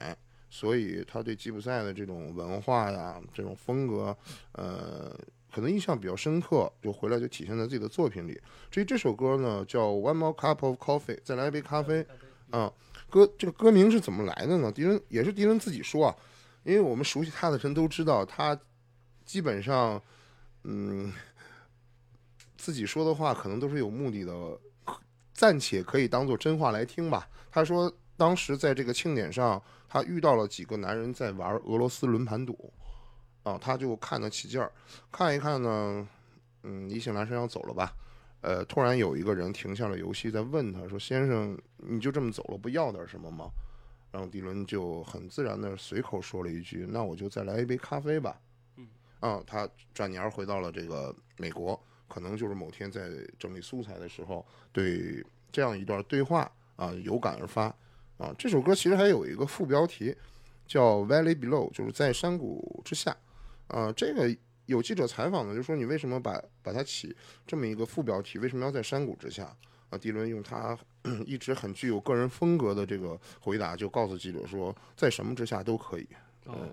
[0.50, 4.18] 所以他对吉普赛的这种文化呀、这种风格，
[4.54, 5.18] 呃，
[5.54, 8.38] 可能印象比较深刻，就回来就体现在自己的作品里。
[8.70, 12.06] 至于这首歌呢，叫《One More Cup of Coffee》，再来一杯咖啡，
[12.50, 12.74] 啊，
[13.10, 14.72] 歌这个歌名是怎么来的呢？
[14.72, 16.16] 迪伦也是迪伦自己说啊，
[16.64, 18.60] 因为我们熟悉他的人都知道，他
[19.26, 20.02] 基本上，
[20.64, 21.12] 嗯，
[22.58, 24.34] 自己说的话可能都是有目的的，
[25.34, 27.28] 暂且可以当做真话来听吧。
[27.50, 32.72] 他说，当时在这个庆典上，他遇到了几个男人在玩俄罗斯轮盘赌，
[33.44, 34.72] 啊，他就看得起劲儿，
[35.12, 36.08] 看一看呢，
[36.64, 37.92] 嗯，意兴阑珊要走了吧。
[38.42, 43.50] 呃，突然有一个人停下了游戏，在问他说：“先生，你就这么走了，不要点什么吗？”
[44.12, 48.40] 然后迪伦就很自然的随口说了一句：“那我就再来一杯咖啡吧。”
[48.76, 48.88] 嗯，
[49.22, 53.10] 啊，他转年回到了这个美国，可能就是某天在
[53.40, 57.74] 整理素材的时候，对这样一段对话啊有感而发。
[58.18, 60.16] 啊，这首歌其实还有一个副标题
[60.68, 63.16] 叫《Valley Below》，就是在山谷之下。
[63.68, 64.30] 啊，这个
[64.66, 67.16] 有记者采访呢，就说你为什么把把它起
[67.48, 68.38] 这么一个副标题？
[68.38, 69.56] 为什么要在山谷之下？
[69.92, 70.76] 啊，迪伦用他
[71.28, 76.08] 一直很具有个人风格的这个回答，就告诉记者说，在什么之下都可以。
[76.46, 76.68] 哦，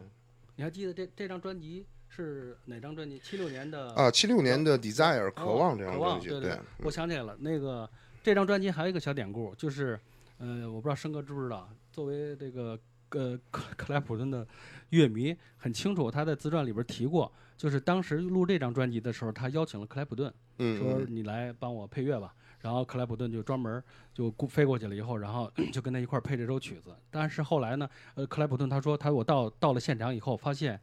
[0.56, 3.18] 你还记得这这张专辑是哪张专辑？
[3.18, 7.88] 七六年的啊，七六年的《Desire》渴望这张渴专辑，望对对，我想起来了，那个
[8.22, 9.98] 这张专辑还有一个小典故，就是，
[10.38, 12.78] 呃，我不知道生哥知不知道，作为这个
[13.10, 14.46] 呃克克莱普顿的
[14.90, 22.32] 乐迷，很清楚他在自传里边提过，就是当时录这张专辑的时候，他邀请了克莱普顿，嗯，说嗯你来帮我配乐吧。
[22.60, 23.82] 然后克莱普顿就专门
[24.12, 26.94] 就飞过去了以后，然后 就跟他一块儿配这首曲子。
[27.10, 30.80] 但是后来呢，呃，克莱普顿他说他我到到了现场以后，发现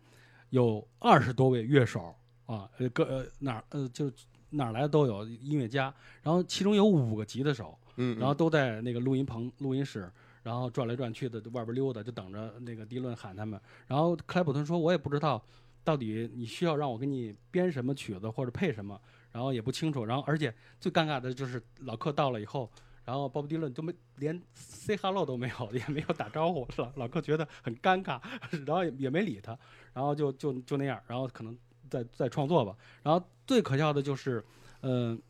[0.52, 2.16] 有二十多位乐手
[2.46, 4.12] 啊，呃各呃哪儿呃就
[4.52, 10.10] 哪儿来的都有音乐家，然后其中有五个吉他手，嗯，然后都在那个录音棚、录音室，
[10.44, 13.60] 然后转来转去的，外边溜达，就等着那个迪伦喊他们。
[13.88, 15.44] 然后克莱普顿说：“我也不知道
[15.84, 19.00] 到底你需要让我给你编什么曲子或者配什么，
[19.36, 20.06] 然后也不清楚。
[20.06, 22.72] 然后而且最尴尬的就是老克到了以后，
[23.04, 28.18] 然后鲍勃迪伦都没连 say hello 都没有， 也没有打招呼，老老克觉得很尴尬，
[28.66, 29.60] 然后也也没理他，
[29.94, 31.58] 然后就就就那样，然后可能
[31.90, 32.74] 再再创作吧。
[33.04, 34.42] 然后最可笑的就是，
[34.84, 35.22] 嗯、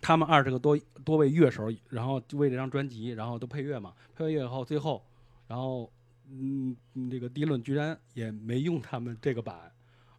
[0.00, 0.74] 他们二十个多
[1.04, 3.92] 多位乐手，然后就为这张专辑，然后都配乐嘛。
[4.16, 5.04] 配完乐以后，最后，
[5.46, 5.92] 然后，
[6.30, 6.74] 嗯，
[7.10, 9.70] 这个迪伦居然也没用他们这个版，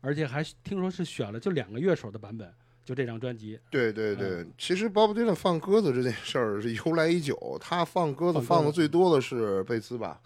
[0.02, 2.54] 而且还听说是选了就两个乐手的版本，
[2.84, 3.60] 就这张专辑。
[3.70, 10.20] 对对嗯对，其实 Bob Dylan 放鸽子这件事儿是由来已久，他放鸽子放的最多的是贝斯吧，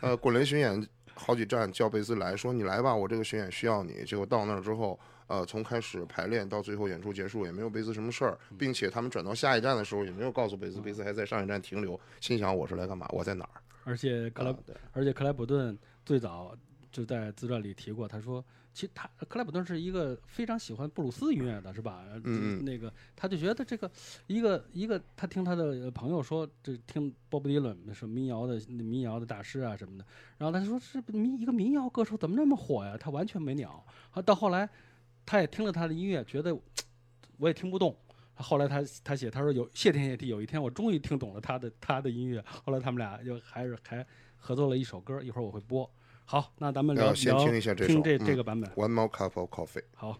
[0.00, 4.04] 呃，滚雷巡演好几站叫贝斯来说你来吧，我这个巡演需要你。
[4.04, 13.06] 结果到那儿之后，呃，从开始排练到最后演出结束也没有贝斯什么事儿，并且他们转到下一站的时候也没有告诉贝斯，贝斯还在上一站停留，心想我是来干嘛？
[13.10, 13.60] 我在哪儿？
[13.84, 14.56] 而且克莱、啊
[14.92, 16.56] 而且克莱普顿最早
[16.92, 22.04] 就在自传里提过，他说，其实他克莱普顿是一个非常喜欢布鲁斯音乐的，是吧？
[22.08, 23.90] 呃嗯嗯那个他就觉得这个
[24.26, 30.04] 一个一个，他听他的朋友说，这听鲍勃迪伦是民谣的民谣的大师啊什么的，
[30.36, 32.96] 然后他说是民一个民谣歌手怎么那么火呀？
[32.96, 33.84] 他完全没鸟。
[34.12, 34.68] 啊，到后来
[35.26, 36.56] 他也听了他的音乐，觉得
[37.38, 37.96] 我也听不懂。
[38.34, 42.40] 后来他他写他说有谢天谢地，有一天我终于听懂了他的他的音乐。
[42.64, 44.06] 后来他们俩就还是还
[44.36, 45.90] 合作了一首歌，一会儿我会播。
[46.30, 48.70] 好，那咱们聊先聊听一下这首听这嗯这个版本。
[48.72, 49.82] One more cup of coffee。
[49.94, 50.18] 好，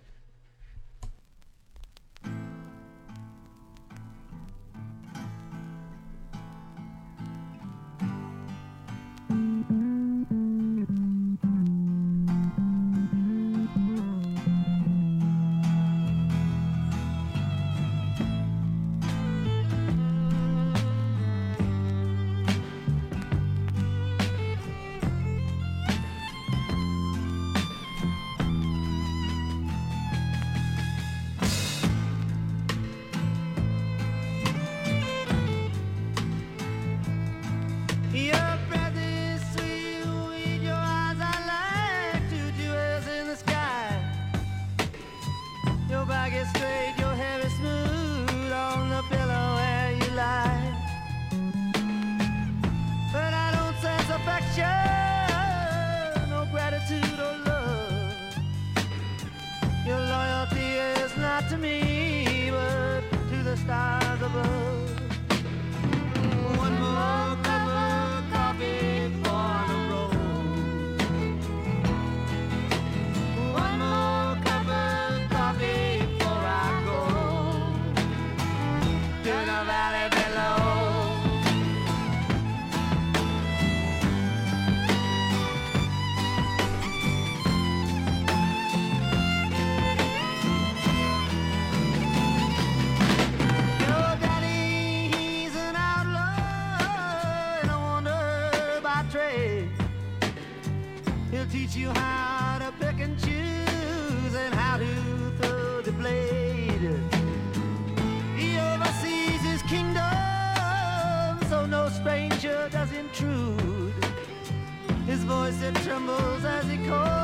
[116.08, 117.17] trembles as he calls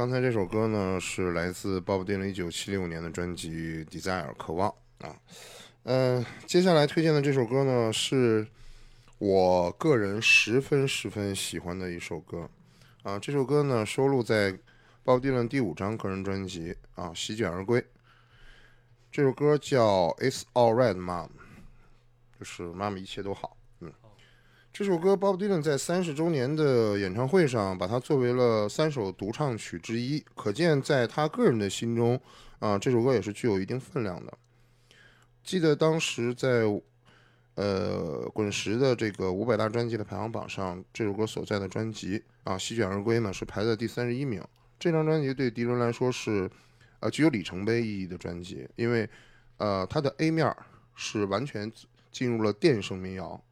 [0.00, 3.50] 刚才这首歌呢是来自鲍勃迪伦一九七六年的专辑
[3.84, 5.14] 《Desire》渴望啊。
[5.82, 8.48] 呃，接下来推荐的这首歌呢是
[9.18, 12.48] 我个人十分十分喜欢的一首歌
[13.02, 13.18] 啊。
[13.18, 14.58] 这首歌呢收录在
[15.04, 17.78] 鲍勃迪伦第五张个人专辑啊《席卷而归》。
[19.12, 21.26] 这首歌叫《It's All Right, Mom》，
[22.38, 23.54] 就是妈妈一切都好。
[24.72, 32.18] 这首歌鲍勃迪伦在三十周年的演唱会上把它作为了三首独唱曲之一，可见在他个人的心中
[32.60, 34.32] 啊，这首歌也是具有一定分量的。
[35.42, 36.62] 记得当时在
[37.56, 44.42] 呃滚石的这个五百大专辑的排行榜上，这首歌所在的专辑啊《席卷而归》呢是排在第三十一名。
[44.78, 46.48] 这张专辑对迪伦来说是
[47.00, 49.06] 呃具有里程碑意义的专辑，因为
[49.58, 50.56] 呃它的 A 面
[50.94, 51.70] 是完全
[52.12, 53.42] 进入了电声民谣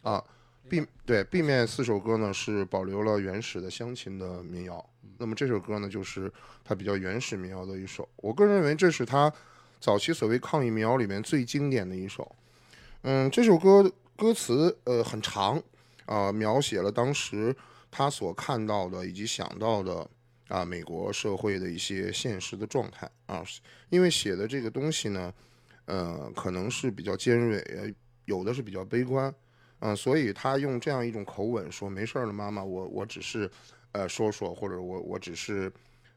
[0.00, 0.24] 啊。
[0.68, 4.84] B 对 B 面四首歌呢是保留了原始的乡亲的民谣，
[5.18, 6.32] 那么这首歌呢就是
[6.64, 8.08] 它比较原始民谣的一首。
[8.16, 9.32] 我个人认为这是他
[9.78, 12.34] 早期所谓抗议民谣里面最经典的一首。
[13.02, 15.62] 嗯，这首歌歌词呃很长
[16.06, 17.54] 啊、描写了当时
[17.90, 20.08] 他所看到的以及想到的
[20.48, 23.44] 啊美国社会的一些现实的状态啊，
[23.90, 25.32] 因为写的这个东西呢，
[25.84, 27.90] 呃可能是比较尖锐，呃
[28.24, 29.32] 有的是比较悲观。
[29.86, 33.50] 嗯，所以他用这样一种口吻说：“没事儿了，妈妈，我我只是，
[33.92, 35.70] 呃，说说，或者我我只是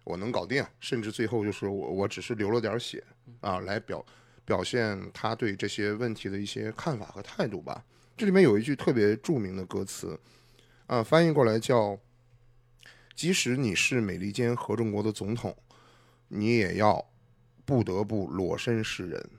[0.06, 3.04] 我能搞定，甚至最后就是我我只是流了点血
[3.42, 4.06] 啊，来表
[4.46, 7.84] 表现他对这些问题的一些看法和态度吧。”
[8.16, 10.18] 这里面有一句特别著名的歌词，
[10.86, 12.00] 啊，翻译过来叫
[13.16, 15.54] ：“即使你是美利坚合众国的总统，
[16.30, 17.06] 你也要
[17.66, 19.30] 不得不裸身示人。”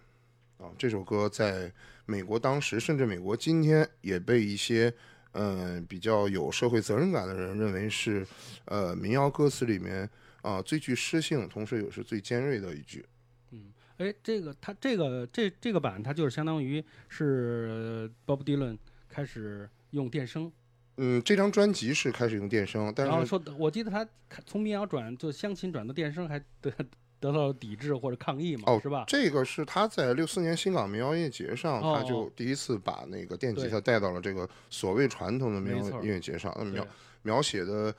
[0.61, 1.73] 啊，这首歌在
[2.09, 4.93] 美国当时，甚至美国今天也被一些
[5.33, 8.27] 嗯、呃比较有社会责任感的人认为是
[8.65, 10.09] 呃民谣歌词里面
[10.41, 13.05] 啊、最具诗性，同时也是最尖锐的一句。
[13.51, 20.51] 嗯哎，这个他这个这这个版，它就是相当于是 Bob Dylan 开始用电声，
[20.97, 24.09] 嗯，这张专辑是开始用电声，但是然后说，我记得他
[24.47, 26.73] 从民谣转就乡琴转到电声，还得
[27.21, 29.05] 得到了抵制或者抗议嘛，哦是吧？
[29.07, 36.55] 这个是他在六四年新港民谣音乐节上，哦他就第一次把那个电吉他带到了这个所谓传统的民谣音乐节上。
[36.57, 36.87] 那描
[37.23, 37.95] 描写的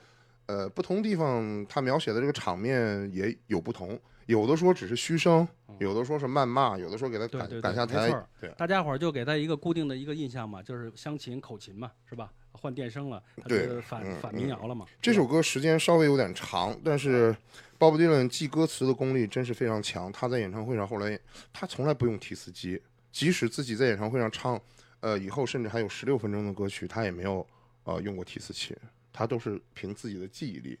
[0.46, 5.46] 呃不同地方，他描写的这个场面也有不同，有的说只是嘘声，
[5.78, 7.26] 有的说是谩骂，有的说给他
[7.60, 8.10] 赶下台
[8.40, 12.30] 对大家伙儿就给他一个固定的一个印象嘛，就是乡琴口琴嘛，是吧？
[12.52, 14.84] 换电声了，他对就是反嗯反民谣了嘛。
[15.00, 17.34] 这首歌时间稍微有点长，但是
[17.80, 20.12] 鲍勃迪伦记歌词的功力真是非常强。
[20.12, 21.18] 他在演唱会上后来，
[21.50, 22.78] 他从来不用提词机，
[23.10, 24.60] 即使自己在演唱会上唱，
[25.00, 27.46] 呃，以后甚至还有十六分钟的歌曲，他也没有
[27.84, 28.76] 呃用过提词器，
[29.10, 30.78] 他都是凭自己的记忆力。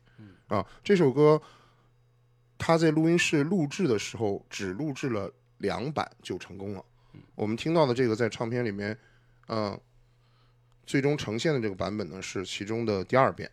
[0.48, 1.40] 啊，这首歌
[2.58, 6.84] 他在录音室录制的时候只录制了两版就成功了。
[7.34, 8.94] 我们听到的这个在唱片里面，
[9.46, 9.80] 呃、
[10.84, 13.50] 最终呈现的这个版本呢是其中的第二遍。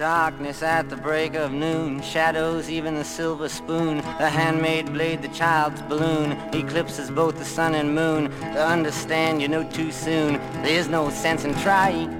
[0.00, 5.28] Darkness at the break of noon, shadows, even the silver spoon, the handmade blade, the
[5.28, 8.30] child's balloon, eclipses both the sun and moon.
[8.40, 12.19] To understand, you know too soon, there's no sense in trying.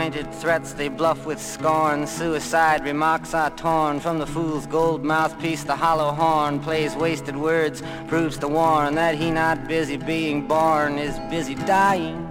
[0.00, 2.06] Pointed threats they bluff with scorn.
[2.06, 5.62] Suicide remarks are torn from the fool's gold mouthpiece.
[5.62, 10.96] The hollow horn plays wasted words, proves to warn that he not busy being born
[10.98, 12.29] is busy dying.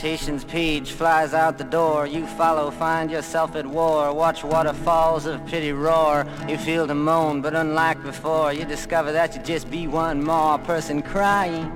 [0.00, 2.06] Temptation's page flies out the door.
[2.06, 4.14] You follow, find yourself at war.
[4.14, 6.26] Watch waterfalls of pity roar.
[6.48, 10.56] You feel the moan, but unlike before, you discover that you just be one more
[10.60, 11.68] person crying.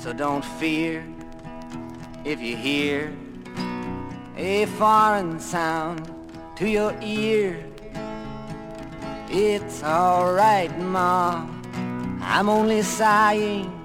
[0.00, 1.04] So don't fear
[2.24, 3.12] if you hear
[4.36, 6.08] a foreign sound
[6.54, 7.64] to your ear.
[9.30, 11.46] It's alright, Ma.
[12.22, 13.77] I'm only sighing.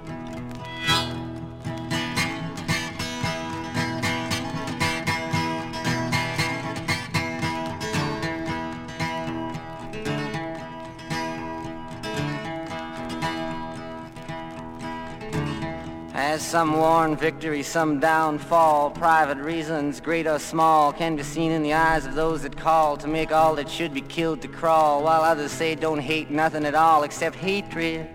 [16.34, 21.62] As some worn victory, some downfall, private reasons, great or small, can be seen in
[21.62, 25.04] the eyes of those that call to make all that should be killed to crawl,
[25.04, 28.08] while others say don't hate nothing at all except hatred.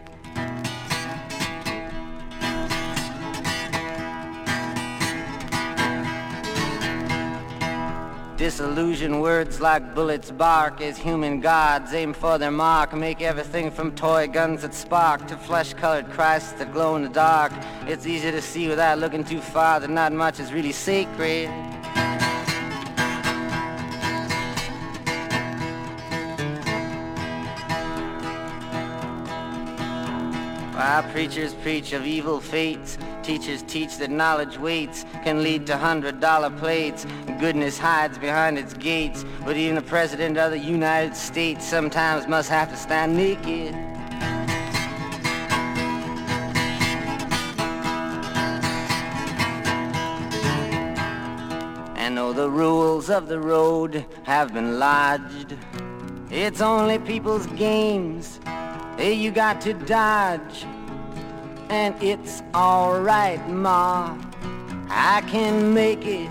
[8.49, 12.95] Disillusion words like bullets bark as human gods aim for their mark.
[12.95, 17.51] Make everything from toy guns that spark to flesh-colored Christs that glow in the dark.
[17.85, 21.47] It's easy to see without looking too far that not much is really sacred.
[30.79, 36.21] While preachers preach of evil fates, teachers teach that knowledge waits, can lead to hundred
[36.21, 37.05] dollar plates.
[37.37, 42.47] Goodness hides behind its gates, but even the president of the United States sometimes must
[42.49, 43.75] have to stand naked.
[51.97, 55.57] And though the rules of the road have been lodged,
[56.31, 58.39] it's only people's games.
[58.99, 60.65] Hey, you got to dodge.
[61.69, 64.17] And it's alright, Ma.
[64.89, 66.29] I can make it.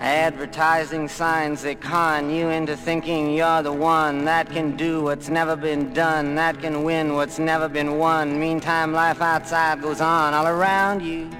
[0.00, 5.56] Advertising signs that con you into thinking you're the one that can do what's never
[5.56, 8.38] been done, that can win what's never been won.
[8.38, 11.30] Meantime, life outside goes on all around you.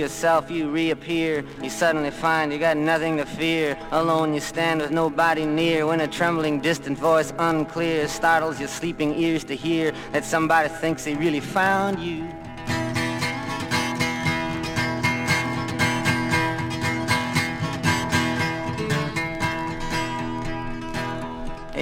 [0.00, 1.44] Yourself, you reappear.
[1.62, 3.78] You suddenly find you got nothing to fear.
[3.92, 5.86] Alone you stand with nobody near.
[5.86, 11.04] When a trembling, distant voice, unclear, startles your sleeping ears to hear that somebody thinks
[11.04, 12.28] they really found you.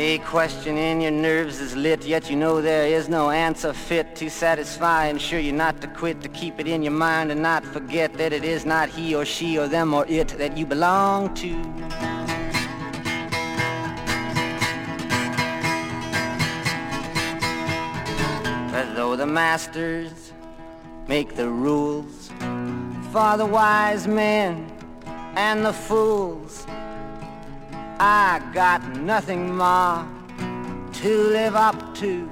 [0.09, 4.17] A question in your nerves is lit, yet you know there is no answer fit
[4.17, 5.05] to satisfy.
[5.05, 8.33] Ensure you not to quit, to keep it in your mind and not forget that
[8.33, 11.63] it is not he or she or them or it that you belong to.
[18.73, 20.33] But though the masters
[21.07, 22.31] make the rules
[23.13, 24.73] for the wise men
[25.37, 26.67] and the fools,
[28.01, 30.07] I got nothing more
[30.39, 32.31] to live up to.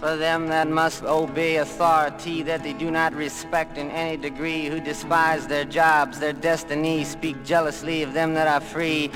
[0.00, 4.80] For them that must obey authority that they do not respect in any degree, who
[4.80, 9.12] despise their jobs, their destiny, speak jealously of them that are free,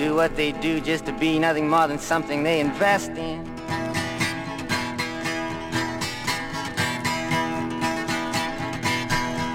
[0.00, 3.44] do what they do just to be nothing more than something they invest in.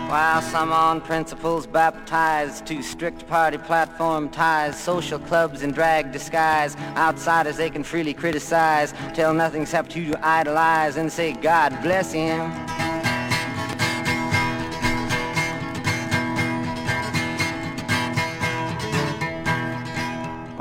[0.08, 6.76] While some on principles baptized to strict party platform ties, social clubs in drag disguise,
[6.96, 12.85] outsiders they can freely criticize, Tell nothing's up to idolize and say God bless him.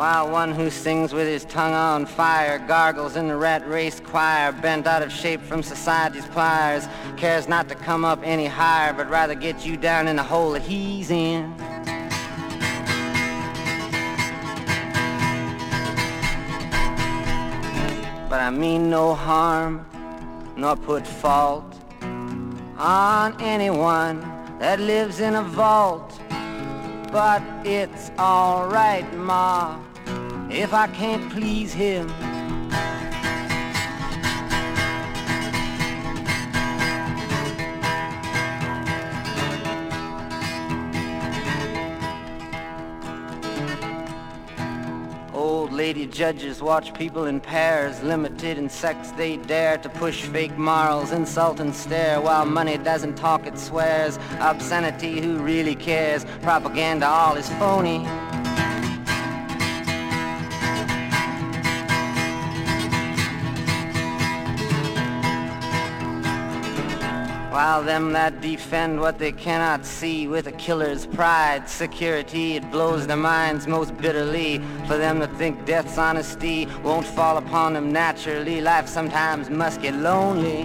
[0.04, 4.52] While one who sings with his tongue on fire gargles in the rat race choir,
[4.52, 6.86] bent out of shape from society's pliers,
[7.16, 10.52] cares not to come up any higher, but rather get you down in the hole
[10.52, 11.56] that he's in.
[18.28, 19.86] But I mean no harm,
[20.54, 21.80] nor put fault
[22.76, 24.20] on anyone
[24.58, 26.20] that lives in a vault.
[27.10, 29.78] But it's alright, Ma,
[30.54, 32.08] if I can't please him.
[45.34, 50.56] Old lady judges watch people in pairs, limited in sex they dare to push fake
[50.56, 57.06] morals, insult and stare, while money doesn't talk it swears, obscenity who really cares, propaganda
[57.06, 58.06] all is phony.
[67.54, 73.06] While them that defend what they cannot see with a killer's pride, security, it blows
[73.06, 74.60] their minds most bitterly.
[74.88, 79.94] For them that think death's honesty won't fall upon them naturally, life sometimes must get
[79.94, 80.64] lonely.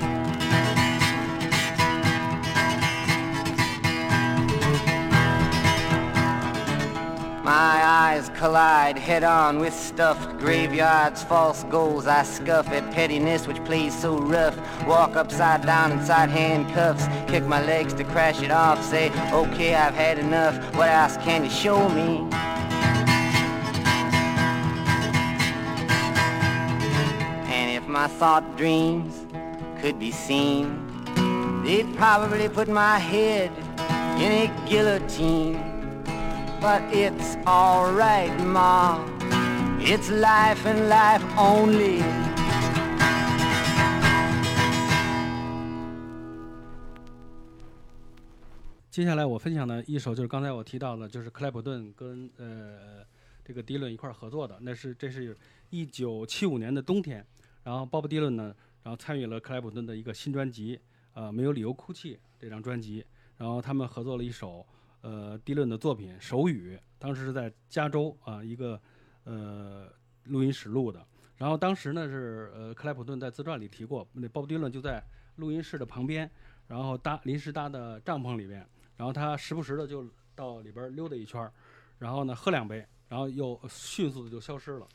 [7.49, 12.05] My eyes collide head on with stuffed graveyards, false goals.
[12.05, 14.55] I scuff at pettiness which plays so rough.
[14.85, 18.83] Walk upside down inside handcuffs, kick my legs to crash it off.
[18.83, 20.53] Say, okay, I've had enough.
[20.75, 22.19] What else can you show me?
[27.51, 29.25] And if my thought dreams
[29.81, 30.85] could be seen,
[31.63, 33.51] they'd probably put my head
[34.21, 35.68] in a guillotine.
[36.61, 38.99] But it's alright, Ma.
[39.79, 42.03] It's life and life only.
[48.91, 53.05] 接下来我分享的一首就是刚才我提到的，就是克莱普顿跟呃
[53.45, 55.37] 这个迪伦一块儿合作的，那是这是
[55.69, 57.25] 一九七五年的冬天，
[57.63, 58.53] 然后鲍勃迪伦呢，
[58.83, 60.77] 然后参与了克莱普顿的一个新专辑，
[61.13, 63.05] 呃没有理由哭泣这张专辑，
[63.37, 64.65] 然后他们合作了一首
[65.01, 68.79] 呃迪伦的作品《手语》，当时是在加州啊、一个
[69.23, 69.91] 呃
[70.23, 71.05] 录音室录的，
[71.37, 75.03] 然后当时呢是呃克莱普顿在自传里提过，那鲍勃迪伦就在
[75.35, 76.29] 录音室的旁边，
[76.67, 78.67] 然后搭临时搭的帐篷里边。
[78.97, 81.49] 然后他时不时的就到里边溜达一圈，
[81.97, 84.85] 然后呢喝两杯，然后又迅速的就消失了。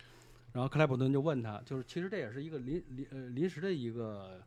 [0.52, 4.42] 然后克莱普顿就问他，就是其实这也是一个临临呃临时的一个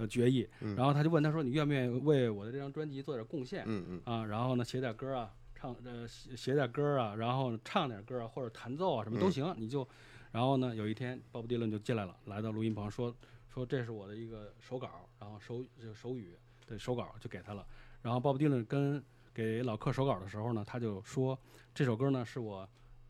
[0.00, 0.48] 呃决议。
[0.60, 9.86] 嗯然后他就问他说：“你愿不愿意为我的这张专辑做点贡献？”嗯嗯啊，然后呢写点歌啊，唱呃写写点歌啊，然后唱点歌啊，或者弹奏啊什么都嗯行，你就。
[10.32, 13.12] 然后呢，有一天鲍勃迪伦就进来了，来到录音棚说
[13.52, 16.36] 说这是我的一个手稿，然后手就手语
[16.68, 17.66] 的手稿就给他了。
[18.00, 19.02] 然后鲍勃迪伦跟
[19.34, 21.36] 给老克手稿的时候呢，他就说
[21.74, 22.68] 这首歌呢是我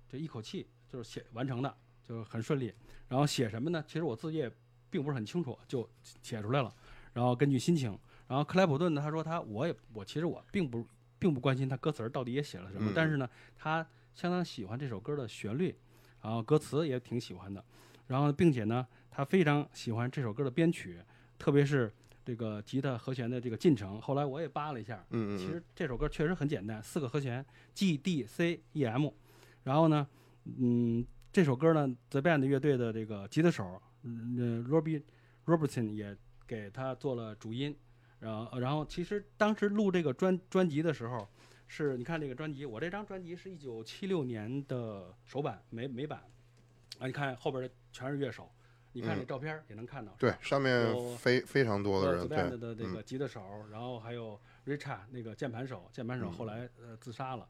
[0.09, 2.73] 这一口气就是写完成的，就是很顺利。
[3.07, 3.85] 然后写什么呢？
[3.87, 4.51] 其实我自己也
[4.89, 5.87] 并不是很清楚，就
[6.23, 6.75] 写出来了。
[7.13, 7.99] 然后根据心情，
[8.29, 10.87] 然后克莱普顿呢，他说他我也我其实我并不
[11.19, 15.75] 并不关心他歌词儿到底也写了什么，嗯但是呢，他相当喜欢这首歌的旋律，
[16.23, 17.65] 然后歌词也挺喜欢的。
[18.07, 21.01] 然后并且呢，他非常喜欢这首歌的编曲，
[21.39, 21.93] 特别是
[22.25, 24.01] 这个吉他和弦的这个进程。
[24.01, 29.11] 后来我也扒了一下，嗯嗯其实这首歌确实很简单，四个和弦 G D C E M。
[29.63, 30.07] 然后呢，
[30.45, 35.03] 嗯，这首歌呢，The Band 乐队的这个吉他手，嗯呃，Robbie
[35.47, 36.17] Robertson 也
[36.51, 37.77] 给他做了主音。
[38.19, 41.29] 然后，然后其实当时录这个专专辑的时候，
[41.69, 46.25] 是你看这个专辑，我这张专辑是一九七六年的首版美美版，
[46.99, 48.51] 啊，你看后边的全是乐手，
[48.93, 49.27] 你看这嗯。
[49.27, 53.05] 照片也能看到，是对，上面有非非常多的呃人对的这个嗯。
[53.05, 53.41] 吉他手，
[53.71, 56.33] 然后还有 Richard 那个键盘手，键盘手嗯。
[56.33, 57.49] 后来呃自杀了，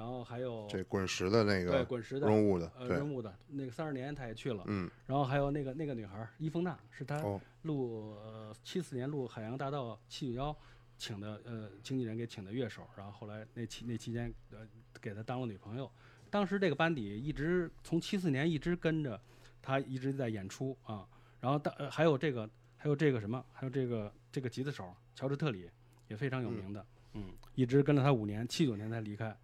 [0.00, 10.50] 然后还有这滚石的那个对个滚石的润物的，对，呃人物的那个三十年他也去了，嗯然后还有那个那个女孩儿伊丰娜是他哦录呃七四年录《海洋大道七九幺》
[10.96, 14.66] 请的呃经纪人给请的乐手，然后后来那期那期间呃
[15.02, 15.90] 给他当了女朋友。
[16.30, 19.20] 当时这个班底一直从七四年一直跟着
[19.60, 21.06] 他一直在演出啊，
[21.40, 22.48] 然后当、呃、还有这个
[22.78, 25.68] 还有这个什么，还有这个这个吉他手乔治特里
[26.08, 26.86] 也非常有名的。
[27.12, 29.36] 嗯，一直跟了他五年，七九年才离开。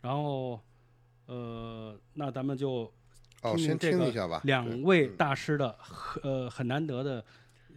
[0.00, 0.60] 然后，
[1.26, 2.92] 呃，那咱们就
[3.42, 4.40] 哦，先听一下吧。
[4.44, 7.24] 两位大师的合呃很难得的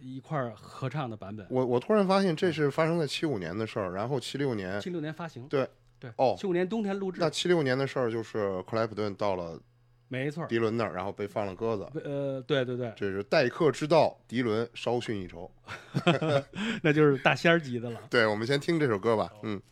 [0.00, 5.46] 一块儿合唱的版本，我我突然发现这是发生在七五年的事儿，然后七六年七六年发行。
[5.48, 5.68] 对
[6.00, 9.60] 对，哦七五年冬天录制那，七六年的事儿就是克莱普顿到了
[10.08, 10.44] 没错。
[10.46, 11.88] 迪伦那儿，然后被放了鸽子。
[12.04, 15.50] 呃，对对对，这是待客之道，迪伦稍逊一筹。
[16.82, 18.00] 那就是大仙儿级的了。
[18.10, 19.32] 对，我们先听这首歌吧。
[19.42, 19.62] 嗯，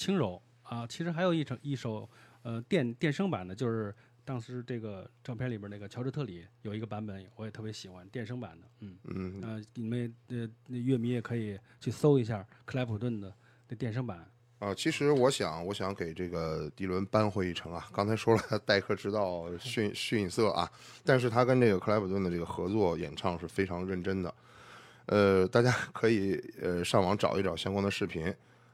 [0.00, 0.86] 轻柔啊。
[0.86, 2.08] 其实还有一首一首
[2.42, 3.94] 呃电电声版的，就是
[4.24, 8.66] 当时这个照片里边那个乔治特里有一个版本，我也特别喜欢电声版的。
[8.80, 13.30] 嗯嗯，呃，你们呃那乐迷也可以去搜一下克莱普顿的
[13.68, 14.26] 那电声版。
[14.60, 17.86] 啊，其实我想，我想给这个迪伦扳回一城啊。
[17.92, 20.70] 刚才说了，待客之道逊逊色啊，
[21.04, 24.34] 但是他跟这个克莱普顿的这个合作演唱是非常认真的。
[25.06, 28.32] 呃，大家可以呃上网找一找相关的视频。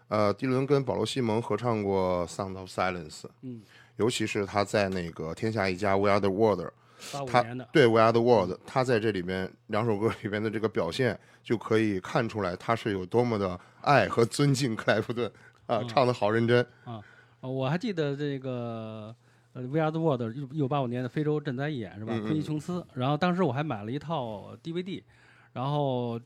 [0.09, 3.61] 呃，迪伦跟保罗·西蒙合唱过《Sound of Silence》，嗯，
[3.97, 6.61] 尤其是他在那个《天下一家》《We Are the World》，
[7.27, 7.43] 他
[7.73, 15.27] 对《We Are the World》，他在这里边两首歌里边的这个表现，就可以看出来他是有多么的爱和尊敬克莱夫顿
[15.67, 16.65] 啊，嗯唱的好认真。
[16.85, 17.03] 啊
[17.41, 19.15] 我还记得这个
[19.53, 22.13] 呃《We Are the World》一九八五年的非洲赈灾义演是吧？
[22.21, 22.85] 昆尼琼斯。
[22.95, 25.03] 然后当时我还买了一套 DVD，
[25.53, 26.21] 然后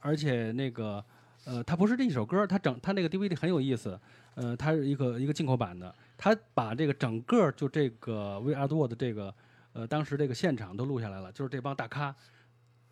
[0.00, 1.04] 而且那个
[1.46, 3.98] 呃，它不是这一首歌，它整它那个 DVD 很有意思，
[4.34, 9.34] 呃，它是一个一个进口版的，它把这个整个就这个 We Are the World 这个
[9.72, 12.14] 呃当时这个现场都录下来了，就是这帮大咖。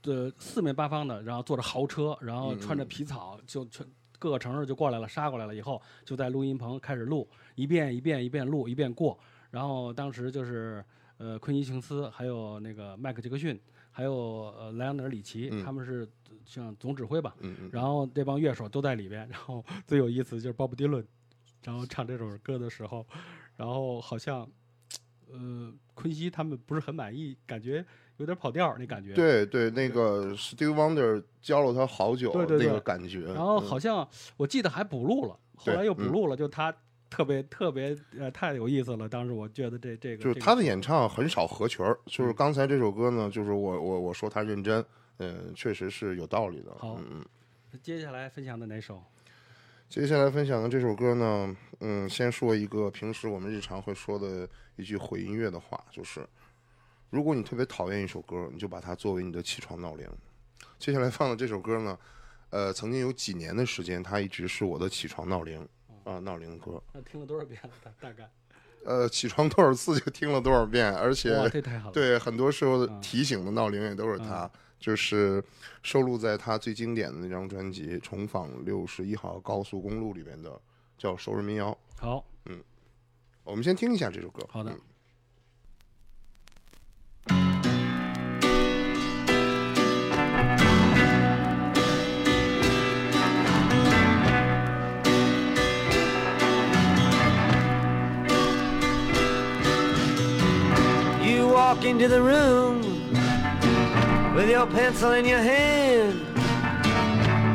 [0.05, 3.87] 的四面八方的，然后坐着豪车，然后穿着皮草，就全
[4.19, 9.19] 各个城市就过来了，杀过来了以后，就在录音棚开始录，一遍一遍一遍录，一遍过。
[9.51, 10.85] 然后当时就是
[11.17, 13.59] 呃，昆尼琼斯，还有那个麦克杰克逊，
[13.97, 16.07] 还有呃莱昂德尔里奇，嗯他们是
[16.45, 17.32] 像总指挥吧。
[17.70, 21.07] 然后这帮乐手都在里边，然后 最有意思就是鲍勃迪伦，
[21.62, 23.07] 然后唱这首歌的时候，
[23.57, 24.47] 然后好像
[25.30, 27.86] 呃昆西他们不是很满意，感觉
[28.16, 29.14] 有点跑调那感觉。。
[29.14, 33.20] 对对，那个 Steve Wonder 教了他好久，对对对那个感觉。
[33.32, 36.74] 然后嗯好像我记得还补录了，后来又补嗯录了，就他
[37.15, 39.09] 特别特别呃太有意思了。
[39.09, 44.85] 当时我觉得这这个就是他的演唱很少合群儿，就是嗯刚才这首歌呢，就是我我我说他认真，
[45.19, 46.75] 嗯，确实是有道理的。
[46.77, 47.23] 好嗯
[47.73, 47.79] 嗯。
[47.81, 49.01] 接下来分享的哪首？
[49.89, 56.27] 接下来分享的这首歌呢，嗯，先说一个平时我们日常会说的一句毁音乐的话，就是
[57.11, 60.09] 如果你特别讨厌一首歌，你就把它作为你的起床闹铃。
[60.81, 61.97] 接下来放的这首歌呢，
[62.51, 65.65] 呃，曾经有几年的时间，它一直是我的起床闹铃
[66.05, 66.83] 啊、闹铃歌。
[66.93, 67.71] 那听了多少遍了？
[67.83, 68.31] 大大概？
[68.85, 71.31] 呃，起床多少次就听了多少遍，而且。
[71.93, 75.43] 对很多时候嗯提醒的闹铃也都是它，就是
[75.83, 80.61] 收录在他最经典的那张专辑《重访六十一号高速公路》里边的，
[80.99, 81.71] 叫《熟人民谣》。
[81.99, 82.63] 好，嗯
[83.43, 84.47] 我们先听一下这首歌。
[84.51, 84.81] 好的嗯。
[101.75, 102.81] Walk into the room
[104.35, 106.20] with your pencil in your hand.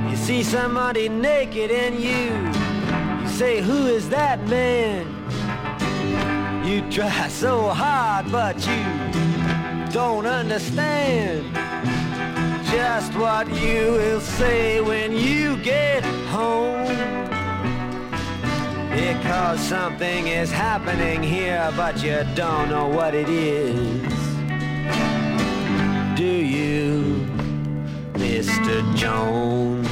[0.09, 5.05] You see somebody naked and you, you say, Who is that man?
[6.65, 11.55] You try so hard, but you don't understand
[12.65, 17.28] just what you will say when you get home.
[19.00, 24.14] Because something is happening here, but you don't know what it is.
[26.18, 27.26] Do you,
[28.16, 28.84] Mr.
[28.97, 29.88] Jones?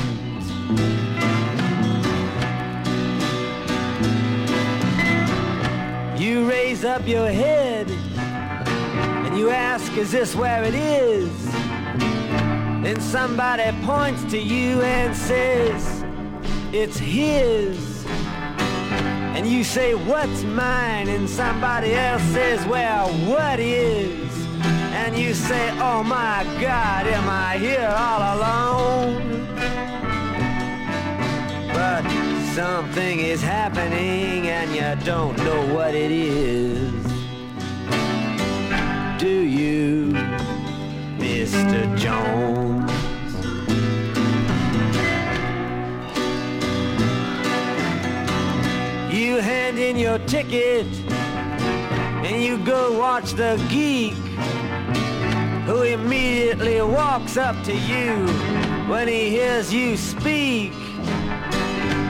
[6.22, 11.32] You raise up your head and you ask, Is this where it is?
[12.84, 16.04] Then somebody points to you and says,
[16.74, 17.97] It's his.
[19.38, 21.08] And you say, what's mine?
[21.10, 24.36] And somebody else says, well, what is?
[24.96, 29.46] And you say, oh my God, am I here all alone?
[31.72, 32.02] But
[32.56, 36.92] something is happening and you don't know what it is.
[39.20, 40.14] Do you,
[41.20, 41.96] Mr.
[41.96, 42.97] Jones?
[49.28, 50.88] You hand in your ticket
[52.24, 54.14] and you go watch the geek
[55.66, 58.26] who immediately walks up to you
[58.88, 60.72] when he hears you speak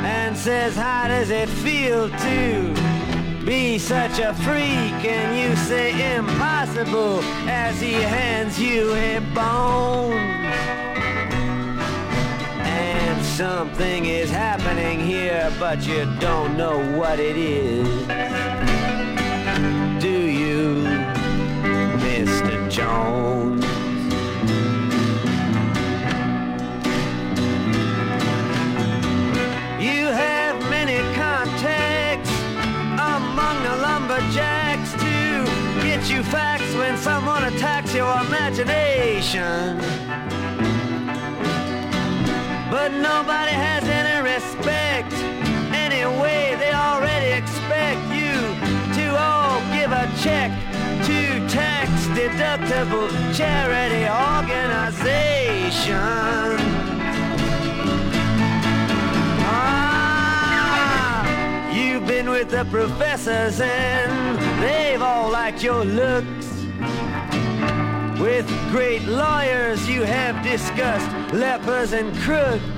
[0.06, 5.04] and says, How does it feel to be such a freak?
[5.04, 10.47] And you say, Impossible, as he hands you a bone.
[13.38, 17.88] Something is happening here, but you don't know what it is.
[20.02, 20.82] Do you,
[22.02, 22.68] Mr.
[22.68, 23.64] Jones?
[29.80, 32.32] You have many contacts
[32.98, 35.46] among the lumberjacks to
[35.84, 40.07] get you facts when someone attacks your imagination.
[42.88, 45.12] But nobody has any respect.
[45.76, 48.56] Anyway, they already expect you
[48.96, 50.52] to all give a check
[51.04, 55.98] to tax deductible charity organization.
[60.00, 61.28] Ah,
[61.74, 66.48] you've been with the professors and they've all liked your looks.
[68.18, 72.77] With great lawyers, you have discussed lepers and crooks.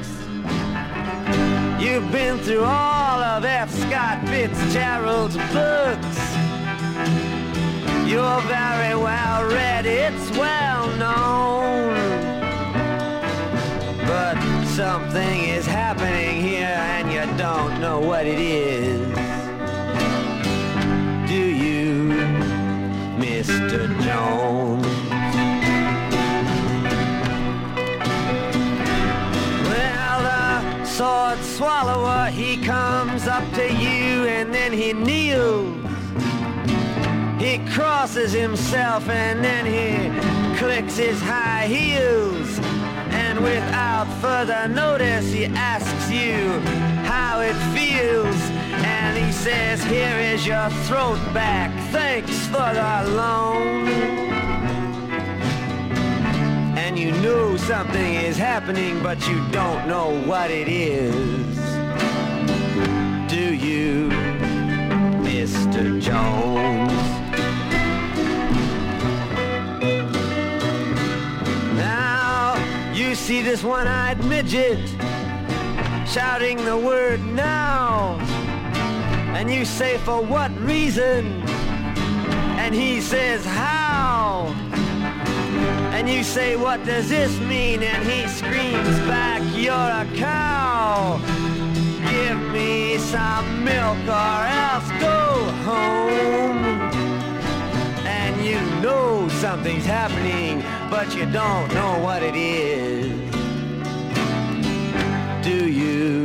[1.80, 3.72] You've been through all of F.
[3.72, 6.20] Scott Fitzgerald's books.
[8.06, 11.94] You're very well read, it's well known.
[14.06, 19.00] But something is happening here and you don't know what it is.
[21.30, 22.10] Do you,
[23.18, 23.88] Mr.
[24.02, 24.89] Jones?
[31.00, 35.74] Sword swallower, he comes up to you and then he kneels.
[37.40, 42.60] He crosses himself and then he clicks his high heels.
[43.12, 46.60] And without further notice, he asks you
[47.08, 48.36] how it feels.
[48.84, 51.72] And he says, Here is your throat back.
[51.94, 54.39] Thanks for the loan.
[56.90, 61.56] And you know something is happening, but you don't know what it is.
[63.30, 64.10] Do you,
[65.22, 66.02] Mr.
[66.02, 66.92] Jones?
[71.78, 72.56] Now
[72.92, 74.80] you see this one-eyed midget
[76.08, 78.18] shouting the word now.
[79.38, 81.44] And you say, for what reason?
[82.58, 83.89] And he says, how?
[86.00, 87.84] And you say, what does this mean?
[87.84, 91.20] And he screams back, you're a cow.
[92.10, 96.64] Give me some milk or else go home.
[98.08, 103.12] And you know something's happening, but you don't know what it is.
[105.44, 106.24] Do you,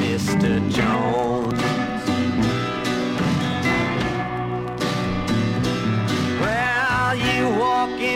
[0.00, 0.66] Mr.
[0.70, 1.65] Jones?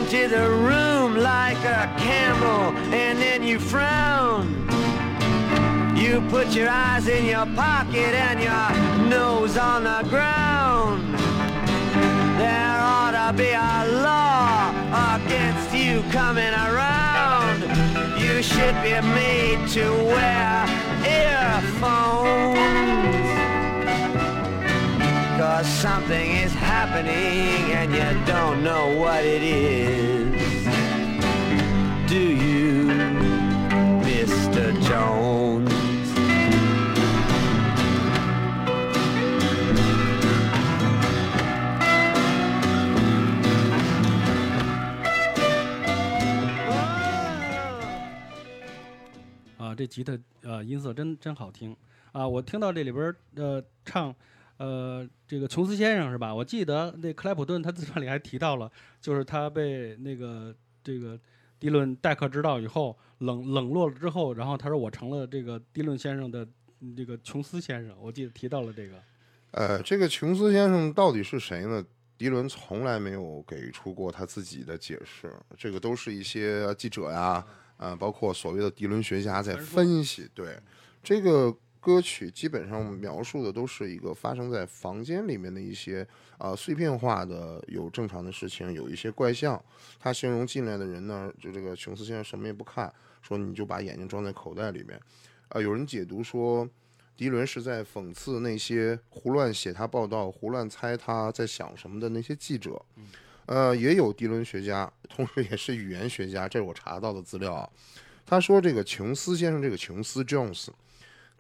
[0.01, 4.47] Into the room like a camel and then you frown.
[5.95, 11.15] You put your eyes in your pocket and your nose on the ground.
[12.39, 14.71] There ought to be a law
[15.17, 17.61] against you coming around.
[18.19, 19.85] You should be made to
[20.15, 20.67] wear
[21.05, 22.21] earphones.
[25.41, 30.67] Cause something is happening and you don't know what it is.
[32.07, 32.85] Do you,
[34.05, 34.79] Mr.
[34.83, 35.71] Jones?
[49.57, 51.75] 啊，这吉他呃音色真真好听
[52.13, 52.29] 啊！
[52.29, 54.15] 我听到这里边呃唱
[54.61, 56.35] 呃这个琼斯先生是吧？
[56.35, 58.71] 我记得那克莱普顿他自传里还提到了，
[59.01, 60.55] 就是他被那个
[60.85, 61.19] 这个
[61.59, 66.47] 迪伦代课指导以后冷冷落了之后，然后他说我成了这个迪伦先生的
[66.81, 69.03] 嗯这个琼斯先生，我记得提到了这个。
[69.53, 71.83] 呃，这个琼斯先生到底是谁呢？
[72.19, 77.43] 迪伦从来没有给出过他自己的解释，这个都是一些记者呀，
[77.79, 80.29] 啊、包括所谓的迪伦学家在分析。
[80.35, 80.59] 对，
[81.03, 86.07] 这个歌曲基本上描述的都是一个发生在房间里面的一些
[86.39, 89.61] 啊、碎片化的有正常的事情，有一些怪象。
[89.99, 92.93] 他形容进来的人呢，就这个琼斯先生什么也不看，
[93.23, 95.01] 说你就把眼睛装在口袋里面。
[95.49, 96.69] 啊、有人解读说。
[97.17, 102.83] 迪伦是在讽刺那些胡乱写他报道、胡乱猜他在想什么的那些记者。
[103.45, 107.69] 呃，也有迪伦学家，同时也是语言学家，这是我查到的资料啊。
[108.25, 110.69] 他说，这个琼斯先生，这个琼斯 Jones，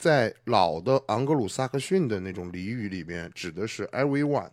[0.00, 4.50] 在老的昂格鲁萨克逊的那种俚语里面，指的是 everyone。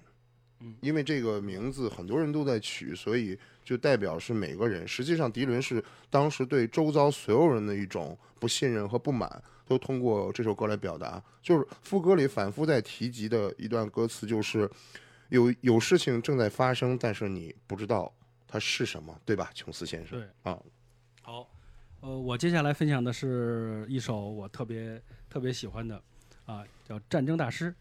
[0.82, 4.88] 因为这个名字很多人都在取，所以就代表是每个人。
[4.88, 11.24] 实际上，迪伦是当时对周遭所有人的一种不信任和不满，都通过这首歌来表达。
[11.44, 14.68] 就是副歌里反复在提及的一段歌词，就是
[15.30, 18.11] 有有事情正在发生，但是你不知道
[18.48, 20.19] 它是什么，对吧，琼斯先生？
[20.19, 20.60] 对啊，
[21.22, 21.48] 好，
[22.02, 26.01] 呃，我接下来分享的是一首我特别特别喜欢的，
[26.45, 27.73] 啊，叫《战争大师》，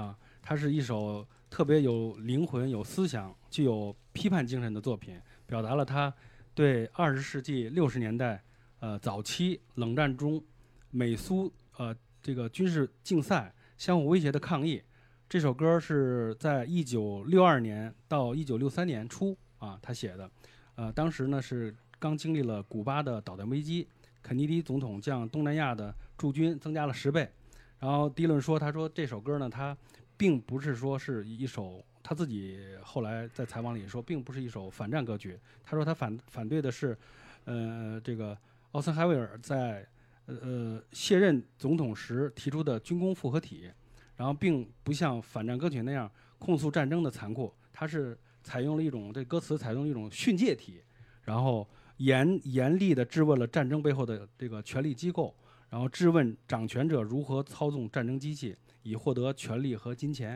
[0.00, 6.12] 啊，它是一首特别有灵魂、有思想、具有批判精神的作品，表达了他
[6.54, 8.42] 对二十世纪六十年代，
[8.80, 10.42] 呃，早期冷战中
[10.90, 14.82] 美苏呃这个军事竞赛相互威胁的抗议。
[15.28, 20.30] 这首歌是在一九六二年到一九六三年初啊，他写的。
[20.76, 23.86] 呃，当时呢是刚经历了古巴的导弹危机，
[24.24, 27.30] 肯尼迪总统将东南亚的驻军增加了十倍。
[27.78, 29.76] 然后迪伦说，他说这首歌呢，他
[30.16, 35.38] 并不是说是一首他自己后来在采访里说，并不是一首反战歌曲。
[35.62, 36.96] 他说他反反对的是，
[37.44, 38.36] 呃，这个
[38.72, 39.86] 奥森海维尔在
[40.24, 43.70] 呃卸任总统时提出的军工复合体，
[44.16, 50.80] 然后并不像反战歌曲那样控诉战争的残酷，他是采用了一种这歌词采用一种训诫体，
[51.24, 51.68] 然后
[51.98, 55.34] 严严厉的质问了战争背后的这个权力机构，
[55.70, 60.30] 然后质问掌权者如何操纵战争机器以获得权力和金钱，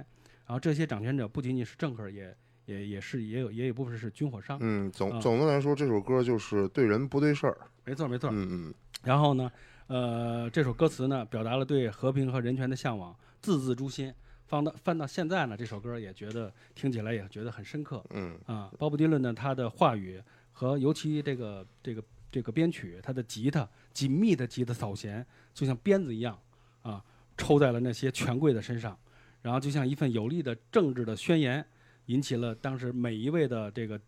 [0.46, 2.36] 然后这些掌权者不仅仅是政客，也
[2.66, 7.58] 也也是也有也有部分是军火商，嗯，总啊总的来说，这首歌就是对人不对事儿。
[7.84, 9.50] 没错没错，嗯嗯然后呢，
[9.86, 14.12] 呃，这首歌词呢，表达了对和平和人权的向往，字字诛心。
[14.46, 18.72] 放到翻到现在呢，这首歌也觉得听起来也觉得很深刻嗯啊。
[18.78, 20.18] 鲍勃迪伦呢，他的话语
[20.58, 22.02] 和尤其这个这个
[22.32, 25.24] 这个编曲，他的吉他紧密的吉他扫弦，
[25.54, 26.36] 就像鞭子一样
[26.82, 27.00] 啊，
[27.36, 28.98] 抽在了那些权贵的身上，
[29.40, 31.64] 然后就像一份有力的政治的宣言，
[32.06, 34.00] 引起了当时每一位的这个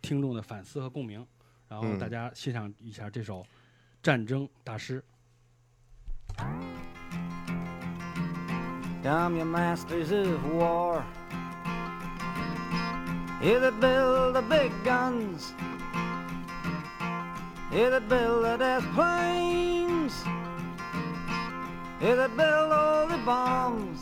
[0.00, 1.26] 听众的反思和共鸣。
[1.68, 3.44] 然后嗯大家欣赏一下这首
[4.00, 5.02] 战争大师。
[9.02, 11.02] Come, you masters of war.
[13.42, 15.52] You that build the big guns.
[17.76, 20.24] You that build the death planes.
[22.00, 24.00] You that build all the bombs.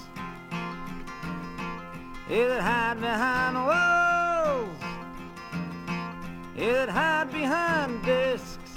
[2.31, 4.79] You that hide behind walls.
[6.57, 8.77] You that hide behind discs.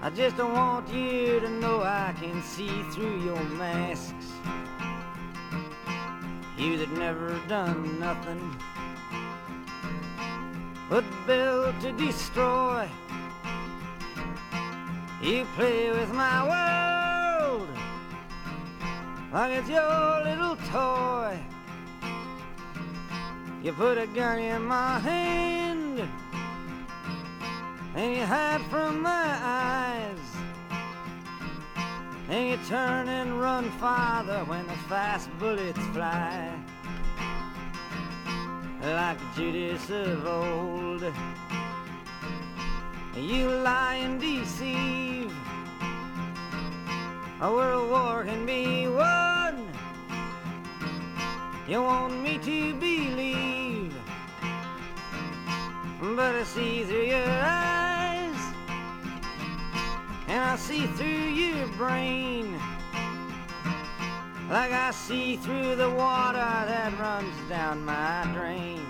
[0.00, 4.28] I just don't want you to know I can see through your masks.
[6.56, 8.56] You that never done nothing
[10.92, 12.86] but build to destroy.
[15.22, 17.66] You play with my world
[19.32, 21.40] like it's your little toy.
[23.62, 26.06] You put a gun in my hand
[27.94, 30.18] and you hide from my eyes.
[32.28, 36.52] And you turn and run farther when the fast bullets fly.
[38.82, 41.04] Like Judas of old,
[43.16, 45.32] you lie and deceive.
[47.40, 49.68] A world war can be won.
[51.68, 53.52] You want me to believe
[56.02, 58.36] but I see through your eyes,
[60.26, 62.60] and I see through your brain,
[64.52, 68.84] like I see through the water that runs down my drain.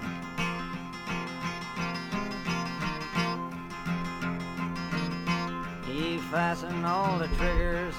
[5.86, 7.94] You fasten all the triggers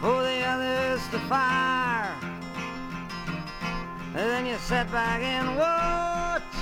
[0.00, 2.14] for the others to fire.
[4.14, 6.54] And then you sit back and watch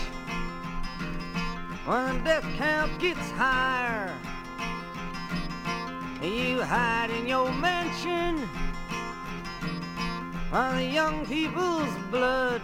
[1.85, 4.11] when the death count gets higher.
[6.23, 8.49] You hide in your mansion
[10.51, 12.63] the young people's blood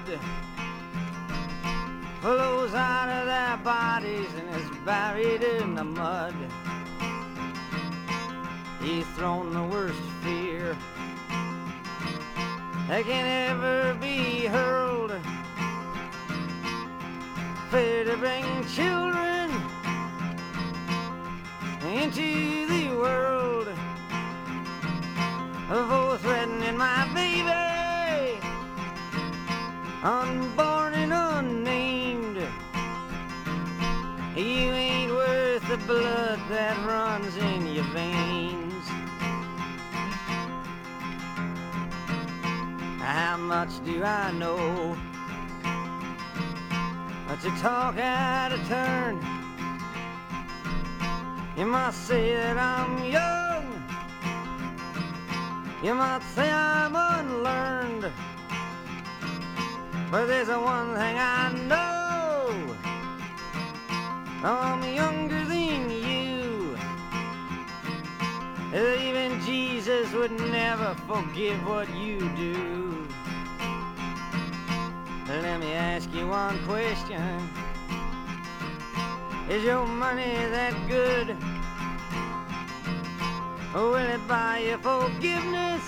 [2.20, 6.34] flows out of their bodies and is buried in the mud.
[8.82, 10.76] You've thrown the worst fear
[12.88, 15.12] that can ever be hurled.
[17.70, 19.50] Fear to bring children
[21.84, 23.68] into the world.
[25.68, 28.40] For threatening my baby,
[30.04, 32.36] unborn and unnamed.
[34.36, 38.86] You ain't worth the blood that runs in your veins.
[43.00, 44.96] How much do I know?
[47.26, 49.18] But to talk out of turn,
[51.56, 53.75] you must say that I'm young.
[55.86, 58.10] You might say I'm unlearned.
[60.10, 62.76] But there's a one thing I know.
[64.42, 66.76] I'm younger than you.
[68.74, 73.06] Even Jesus would never forgive what you do.
[75.28, 77.48] Let me ask you one question.
[79.48, 81.55] Is your money that good?
[83.78, 85.84] Oh, or will it buy you forgiveness?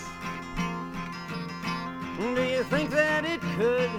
[2.19, 3.91] Do you think that it could?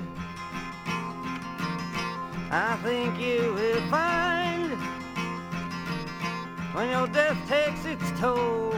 [2.52, 4.78] I think you will find
[6.76, 8.76] when your death takes its toll.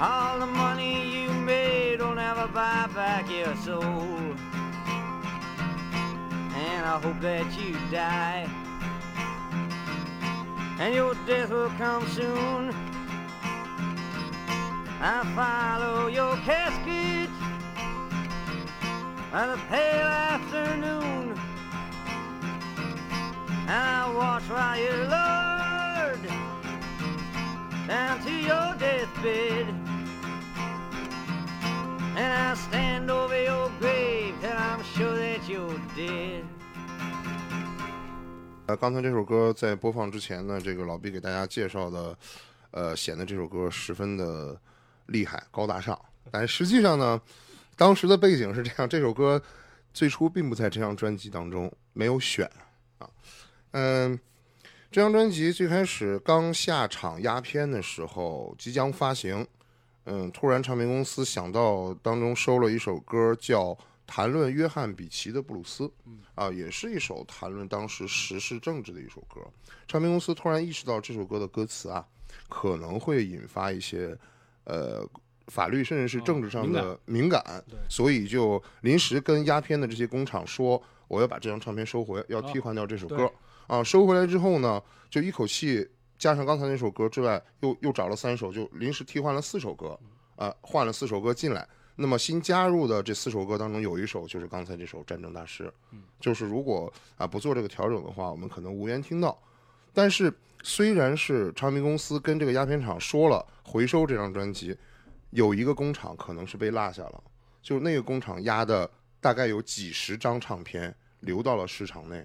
[0.00, 3.84] All the money you made will never buy back your soul.
[6.54, 8.48] And I hope that you die.
[10.80, 12.72] And your death will come soon.
[15.00, 17.30] I follow your casket
[19.32, 21.38] by the pale afternoon.
[23.68, 26.48] I watch while you're lowered
[27.88, 29.68] down to your deathbed.
[32.16, 36.44] And I stand over your grave till I'm sure that you're dead.
[38.68, 42.18] 呃，刚才这首歌在播放之前呢，这个老毕给大家介绍的，
[42.70, 44.60] 呃，显得这首歌十分的
[45.06, 45.98] 厉害、高大上。
[46.30, 47.18] 但实际上呢，
[47.78, 49.42] 当时的背景是这样，这首歌
[49.94, 52.44] 最初并不在这张专辑当中，没有选
[52.98, 53.08] 啊。
[53.70, 54.20] 嗯，
[54.90, 59.46] 这张专辑最开始刚下场压片的时候，即将发行，
[60.04, 63.68] 嗯，突然唱片公司想到当中收了一首歌叫
[64.08, 65.84] 《谈论约翰比奇的布鲁斯》，
[66.34, 69.38] 啊，也是一首谈论当时时事政治的一首歌。
[69.86, 72.02] 唱片公司突然意识到这首歌的歌词啊，
[72.48, 74.18] 可能会引发一些
[74.64, 75.06] 呃
[75.48, 83.16] 法律甚至是政治上的敏感，对所以就临时跟压片的这些工厂说，我要把这张唱片收回，要替换掉这首歌。
[83.16, 83.32] 对
[83.66, 85.86] 啊，收回来之后呢，就一口气
[86.16, 90.00] 加上刚才那首歌之外，又又找了三首，就临时替换了四首歌，
[90.36, 91.68] 啊，换了四首歌进来。
[92.00, 95.64] 那么新加入的这四首歌当中，有一首就是刚才这首《战争大师》，
[96.20, 99.36] 就是如果啊不做这个调整的话，我们可能无缘听到。
[99.92, 104.76] 但是虽然是唱片公司跟这个鸦片厂说了回收这张专辑，
[105.30, 107.20] 有一个工厂可能是被落下了，
[107.60, 108.88] 就那个工厂压的
[109.20, 112.24] 大概有几十张唱片流到了市场内。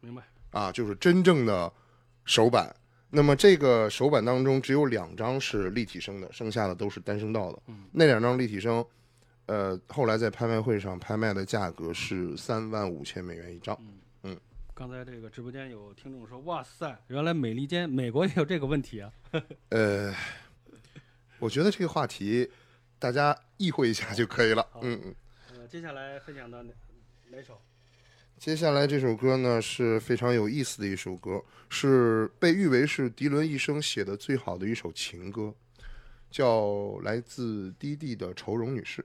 [0.00, 0.22] 明白？
[0.50, 1.72] 啊，就是真正的
[2.26, 2.76] 首版。
[3.08, 7.62] 那么这个手板当中只有两张是立体声的，剩下的都是单声道的。
[7.92, 8.84] 那两张立体声，
[9.46, 13.78] 呃，后来在拍卖会上拍卖的价格是三万五千美元一张。
[13.80, 14.36] 嗯
[14.76, 19.12] 刚才这个直播间有听众说，哇塞，原来美利坚美国也有这个问题啊。
[19.70, 20.12] 呃，
[21.38, 22.50] 我觉得这个话题
[22.98, 24.66] 大家意会一下就可以了。
[24.82, 25.14] 嗯嗯。
[25.52, 26.72] 呃，接下来分享的哪
[27.30, 27.62] 哪首？
[28.36, 35.54] 接下来这首歌呢是非常有意思的一首歌，是被誉为是迪伦一生写的最好的一首情歌，
[36.32, 39.04] 叫来自低地的愁容女士。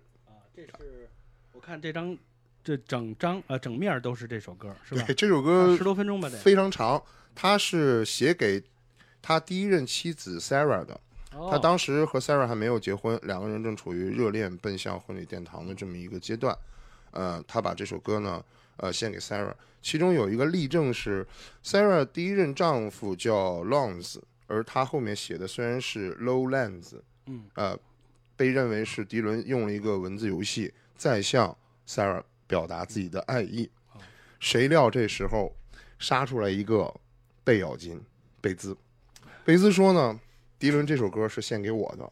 [0.66, 1.10] 啊，这是
[1.54, 2.18] 我看这张
[2.64, 5.04] 这整张呃整面都是这首歌是吧？
[5.06, 6.38] 对，这首歌十多分钟吧得。
[6.38, 7.02] 非常长，
[7.34, 8.64] 他是写给
[9.22, 11.00] 他第一任妻子 Sarah 的。
[11.32, 16.58] 哦他当时和 Sarah 还没有结婚，两个人正处于热恋、奔向婚礼殿堂的这么一个阶段。
[17.12, 18.44] 呃，他把这首歌呢，
[18.78, 19.54] 呃，献给 Sarah。
[19.82, 21.26] 其中有一个例证是
[21.64, 27.78] ，Sarah 第一任丈夫叫 Lawns，而他后面写的虽然是 Lowlands，嗯，呃，
[28.40, 33.70] 被认为是迪伦用了一个文字游戏在向 Sarah 表达自己的爱意。
[34.40, 35.54] 谁料这时候
[36.00, 36.96] 杀出来一个
[37.44, 38.02] 贝咬金，
[38.40, 38.78] 贝兹。
[39.44, 40.18] 贝兹说呢，
[40.58, 42.10] 迪伦这首歌是献给我的，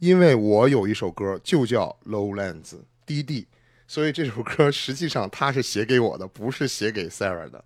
[0.00, 3.46] 因为我有一首歌就叫 Lowlands 低地，
[3.86, 7.64] 所以这首歌实际上他是写给我的，不是写给 Sarah 的。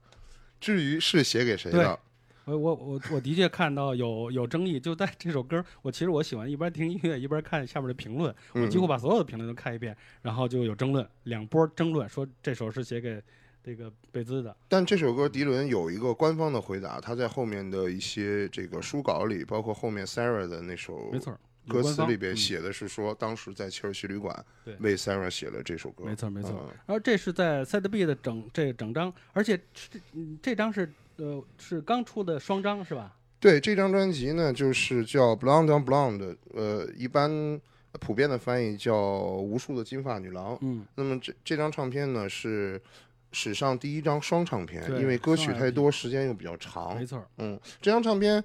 [0.61, 1.98] 至于是写给谁的，
[2.57, 13.23] 我我我我的确看到有有争议，就在这首歌，我其实我喜欢一边听音乐一边看下面的评论，我嗯几乎把所有的评论都看一遍，然后就有争论，两波争论，说这首是写给
[13.63, 26.05] 这个贝兹的，但这首歌迪伦有一个官方的回答，他在后面的一些这个书稿里，包括后面 Sarah 的那首没错，歌词里边嗯写的是说，当时在切尔西旅馆对为 Sarah 写了这首歌。
[26.05, 26.51] 没错没错。
[26.53, 30.91] 嗯然后这是在 Side B 的整这整张，而且这嗯这张是
[31.21, 33.15] 呃是刚出的双张是吧？
[33.39, 37.61] 对，这张专辑呢，就是叫《Blonde on Blonde》，呃，一般
[37.93, 38.95] 普遍的翻译叫
[39.37, 40.55] 《无数的金发女郎》。
[40.61, 42.81] 嗯，那么这这张唱片呢，是
[43.33, 47.07] 史上第一张双唱片，因为歌曲太多，时间又比较长没。
[47.07, 48.43] 错，嗯，这张唱片，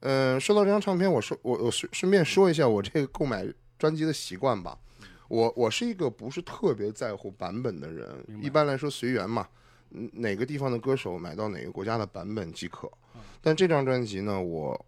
[0.00, 3.46] 嗯、说到这张唱片，我说我我顺顺便说一下我这个购买
[3.78, 4.78] 专辑的习惯吧。
[5.28, 8.08] 我我是一个不是特别在乎版本的人
[8.42, 9.59] 一般来说随缘嘛，嗯
[9.90, 12.90] 哪个地方的歌手买到哪个国家的版本即可。
[13.14, 14.86] 嗯但这张专辑呢，我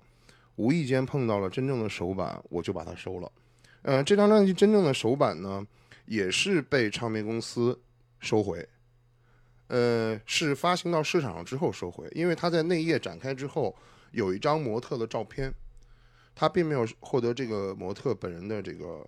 [0.56, 3.32] 无意间碰到了真正的首版，我就把它收了。
[3.80, 5.66] 呃，这张专辑真正的首版呢，
[6.04, 7.80] 也是被唱片公司
[8.20, 8.68] 收回。
[9.68, 13.74] 呃，是发行到市场上之后收回，因为它在内页展开之后
[14.10, 15.50] 有一张模特的照片，
[16.34, 19.02] 他并没有获得这个模特本人的这个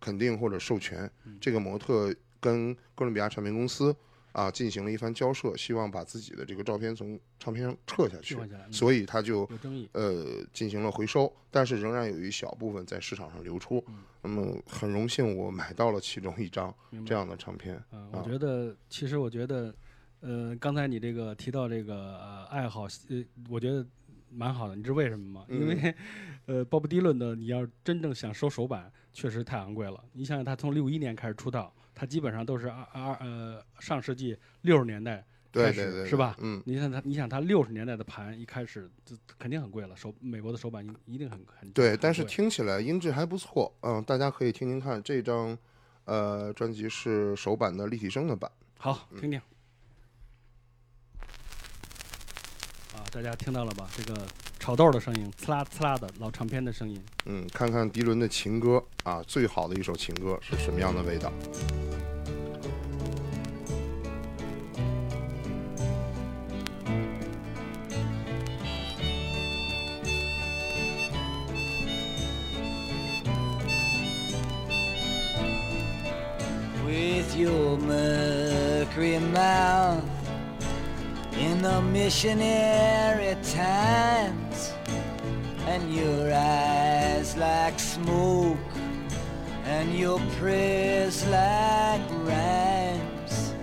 [0.00, 1.10] 肯定或者授权。
[1.38, 3.94] 这个模特跟哥伦比亚唱片公司
[4.36, 8.38] 啊进行了一番交涉，希望把自己的这个照片从唱片上撤下去
[8.70, 9.48] 所以他就。
[9.92, 13.82] 呃进行了回收，但是仍然有一小部分在市场上流出。
[14.20, 16.74] 那么很荣幸我买到了其中一张
[17.06, 17.82] 这样的唱片。
[17.92, 19.74] 嗯，我啊觉得其实我觉得，
[20.20, 23.86] 呃，刚才你这个提到这个、呃、爱好，呃，我觉得
[24.30, 24.76] 蛮好的。
[24.76, 25.46] 你知道为什么吗？
[25.48, 25.94] 因为，
[26.46, 30.04] 呃，鲍勃迪伦的你要真正想收首版，确实太昂贵了。
[30.12, 36.36] 你想想，他从六一年开始出道，他基本上都是二二呃上世纪六十年代开始对对对，是吧？
[36.40, 45.56] 嗯，你想它，你想它六十年代的盘一开始就肯定很贵了，手美国的手板一一定很很对，但是听起来音质还不错，嗯，大家可以听听看这张，
[46.04, 48.50] 呃，专辑是首版的立体声的版。
[48.78, 49.40] 好，听听。
[52.92, 53.88] 啊，大家听到了吧？
[53.96, 54.26] 这个
[54.66, 57.00] 炒豆的声音，刺啦刺啦的老唱片的声音。
[57.26, 61.32] 嗯，看看迪伦的情歌啊，最好的一首情歌是什么样的味道
[76.84, 80.15] ？With your mercury mouth。
[81.56, 84.74] In the missionary times,
[85.66, 88.58] and your eyes like smoke,
[89.64, 93.54] and your prayers like rhymes,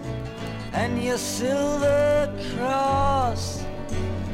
[0.74, 3.64] and your silver cross,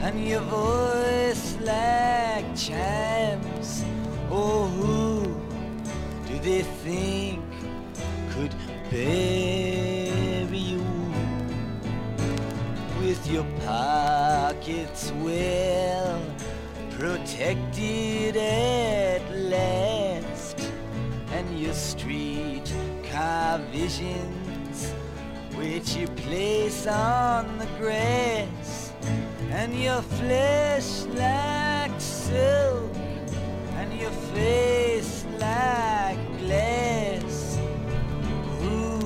[0.03, 3.84] and your voice like chimes.
[4.31, 5.36] Oh, who
[6.27, 7.44] do they think
[8.31, 8.56] could
[8.90, 9.88] bury
[13.10, 16.22] with your pockets well
[16.91, 20.72] protected at last,
[21.31, 22.72] and your street
[23.11, 24.94] car visions
[25.56, 28.94] which you place on the grass,
[29.49, 32.95] and your flesh like silk,
[33.77, 37.57] and your face like glass.
[38.60, 38.99] Who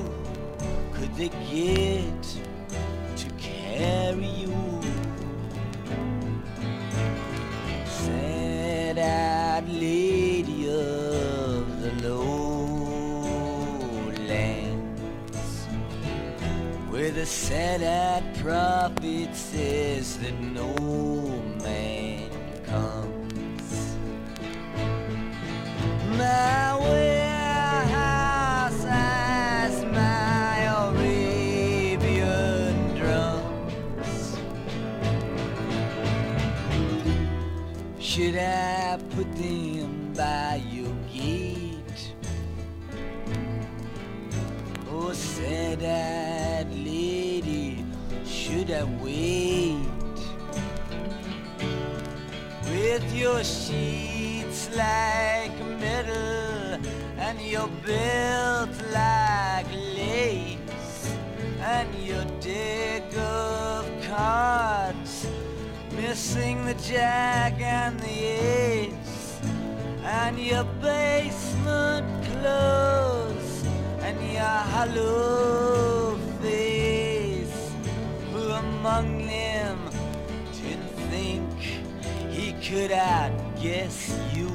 [0.92, 2.23] could they get?
[3.74, 4.80] To carry you.
[7.86, 13.40] Sad-eyed lady of the lowlands,
[16.90, 20.74] where the sad-eyed prophet says that no
[21.62, 22.30] man
[22.64, 23.96] comes.
[26.18, 27.23] My warehouse
[38.14, 42.14] Should I put them by your gate?
[44.88, 47.84] Oh, sad-eyed lady,
[48.24, 49.80] should I wait?
[52.70, 56.78] with your sheets like metal
[57.18, 61.16] and your belt like lace
[61.60, 65.03] and your deck of cards
[66.08, 69.40] missing the jack and the ace
[70.02, 73.64] and your basement clothes
[74.06, 77.72] and your hollow face.
[78.32, 79.78] Who among them
[80.52, 81.50] didn't think
[82.30, 83.98] he could outguess
[84.34, 84.52] you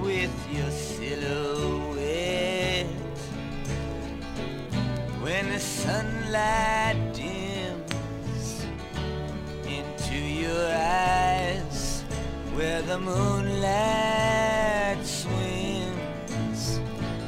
[0.00, 2.06] with your silhouette?
[5.24, 7.13] When the sunlight
[12.64, 16.80] where the moonlight swims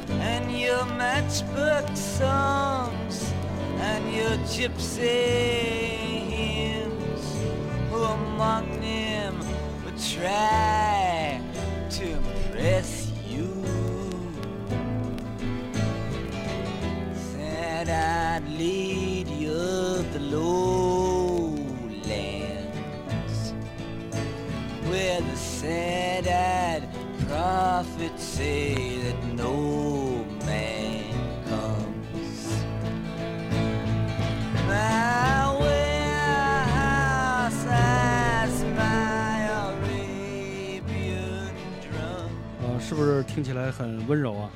[0.09, 3.31] and your matchbook songs
[3.79, 5.05] and your gypsy
[6.33, 7.25] hymns.
[7.91, 9.39] Who among them
[9.85, 11.39] would try
[11.97, 13.49] to impress you?
[17.13, 18.96] Said I'd of
[25.59, 26.83] sad-eyed
[27.27, 31.11] prophets say that no man
[31.49, 32.61] comes.
[34.67, 41.49] My warehouse has my Arabian
[41.81, 42.29] drum.
[42.61, 44.51] 呃，是不是听起来很温柔啊？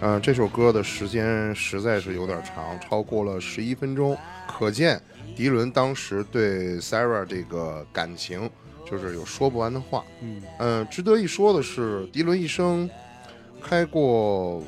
[0.00, 4.16] 呃，这首歌的时间实在是有点长，超过了十一分钟，
[4.46, 4.98] 可见
[5.36, 8.50] 迪伦当时对 Sarah 这个感情
[8.88, 10.04] 就是有说不完的话。
[10.20, 12.88] 嗯呃、值得一说的是，迪伦一生
[13.62, 14.62] 开过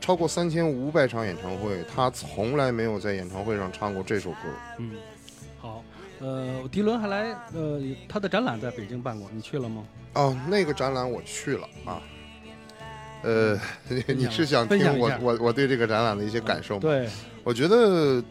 [0.00, 4.38] 超过三千五百场演唱会，他从来没有在演唱会上唱过这首歌。
[4.78, 4.92] 嗯，
[5.58, 5.82] 好，
[6.20, 9.84] 呃，迪伦还来，呃，他的展览在北京办过，你去了吗？
[10.14, 12.00] 哦，那个展览我去了啊。
[13.22, 13.58] 呃，
[14.06, 16.80] 你是想听我我我对这个展览的一些感受吗？
[16.82, 17.08] 对，
[17.42, 18.22] 我觉得，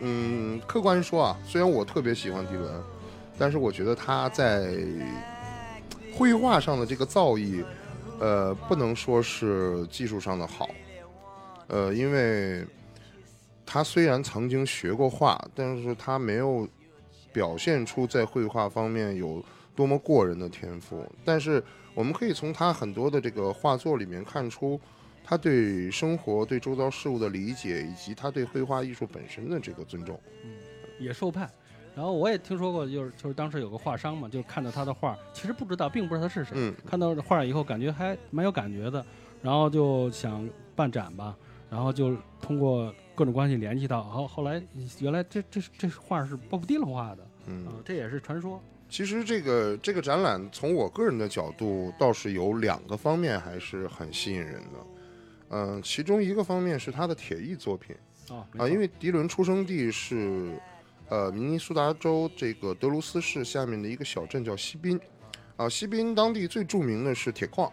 [0.00, 2.82] 嗯，客观说啊，虽然我特别喜欢迪伦，
[3.38, 4.74] 但是我觉得他在
[6.14, 7.64] 绘画上的这个造诣，
[8.18, 10.68] 呃，不能说是技术上的好，
[11.66, 12.64] 呃，因为
[13.66, 16.66] 他虽然曾经学过画，但是他没有
[17.32, 19.44] 表现出在绘画方面有
[19.74, 21.04] 多么过人的天赋。
[21.24, 21.62] 但是
[21.94, 24.80] 我们可以从他很多的这个画作里面看出，
[25.22, 30.18] 他对生活、对周遭事物的理解，以及他对绘画艺术本身的这个尊重。
[30.44, 30.50] 嗯
[30.98, 31.46] 野兽派。
[31.96, 36.52] 然后我也听说过，就是就是当时有个画商嘛，就看到他的画，其实不知道，并不知道他是谁。
[36.54, 39.02] 嗯，看到画以后，感觉还蛮有感觉的，
[39.40, 41.34] 然后就想办展吧，
[41.70, 44.62] 然后就通过各种关系联系到，后后来
[45.00, 48.60] 原来这这这画是鲍勃迪伦画的，嗯啊，这也是传说。
[48.90, 54.86] 其实这个这个展览，从我个人的角度，倒是有两个方面还是很吸引人的。
[55.48, 57.96] 嗯、其中一个方面是他的铁艺作品
[58.28, 60.60] 啊啊，因为迪伦出生地是
[61.08, 64.98] 呃明尼苏达州这个德卢斯市下面的一个小镇叫西滨，
[65.56, 67.72] 啊，西滨当地最著名的是铁矿，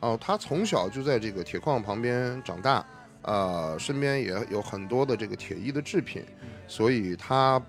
[0.00, 2.86] 啊，他从小就在这个铁矿旁边长大，
[3.22, 6.22] 呃，身边也有很多的这个铁艺的制品，
[6.68, 7.60] 所以他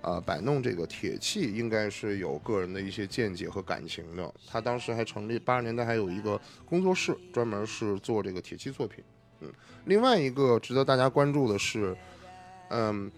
[0.00, 4.34] 呃摆弄这个铁器应该是有个人的一些见解和感情的。
[4.46, 9.04] 他当时还成立八十年代还有一个工作室，专门是做这个铁器作品。
[9.40, 9.52] 嗯，
[9.84, 11.96] 另外一个值得大家关注的是，
[12.70, 13.10] 嗯，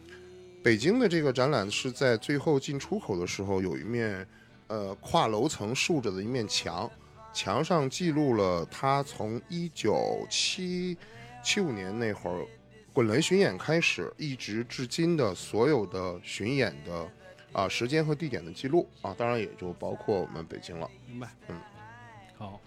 [0.66, 4.26] 北京的这个展览是在最后进出口的时候有一面
[4.66, 6.90] 呃跨楼层竖着的一面墙，
[7.32, 10.98] 墙上记录了他从一九七
[11.40, 12.44] 七五年那会儿
[12.92, 17.08] 滚轮巡演开始，一直至今的所有的巡演的
[17.52, 20.90] 啊时间和地点的记录啊，当然也就包括我们北京了。
[21.06, 21.30] 明白。
[21.46, 21.60] 嗯，
[22.36, 22.60] 好。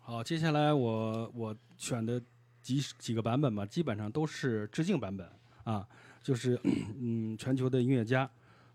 [0.00, 2.18] 好，接下来我我选的
[2.62, 5.28] 几几个版本吧，基本上都是致敬版本
[5.64, 5.86] 啊，
[6.22, 6.58] 就是
[7.00, 8.30] 嗯全球的音乐家，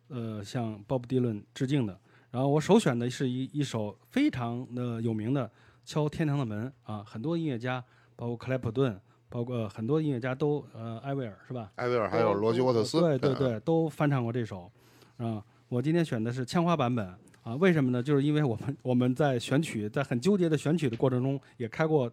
[0.09, 1.97] 呃向鲍勃迪伦致敬的。
[2.29, 5.47] 然后我首选的是一一首非常的有名的
[5.85, 7.83] 《敲天堂的门》啊，很多音乐家，
[8.15, 8.99] 包括克莱普顿，
[9.29, 11.71] 包括呃很多音乐家都呃艾薇儿是吧？
[11.75, 14.69] 艾薇儿还有罗杰沃特斯，嗯对对对，都翻唱过这首。
[15.15, 17.07] 啊，我今天选的是枪花版本
[17.41, 18.03] 啊，为什么呢？
[18.03, 22.11] 就是因为我们我们在选曲，在很纠结的选曲的过程中，也开过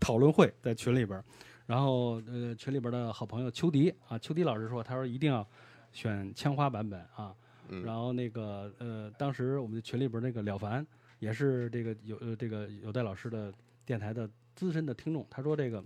[0.00, 1.22] 讨论会，在群里边。
[1.66, 5.46] 然后呃，群里边的好朋友秋迪啊，秋迪老师说，他说一定要
[5.92, 7.34] 选枪花版本啊。
[7.68, 10.86] 嗯然后那个呃，当时我们群里边那个了凡
[11.18, 13.52] 也是这个有呃这个有戴老师的
[13.86, 15.84] 电台的资深的听众，他说这个。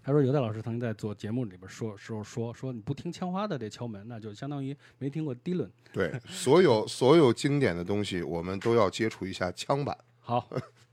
[0.00, 5.70] 他说：“有戴老师曾经在做节目里边说时候说说你不听枪花的这敲门，那就相当于没听过迪伦。
[5.92, 9.94] 对，所有所有经典的东西，我们都要接触一下枪版。
[10.18, 10.48] 好，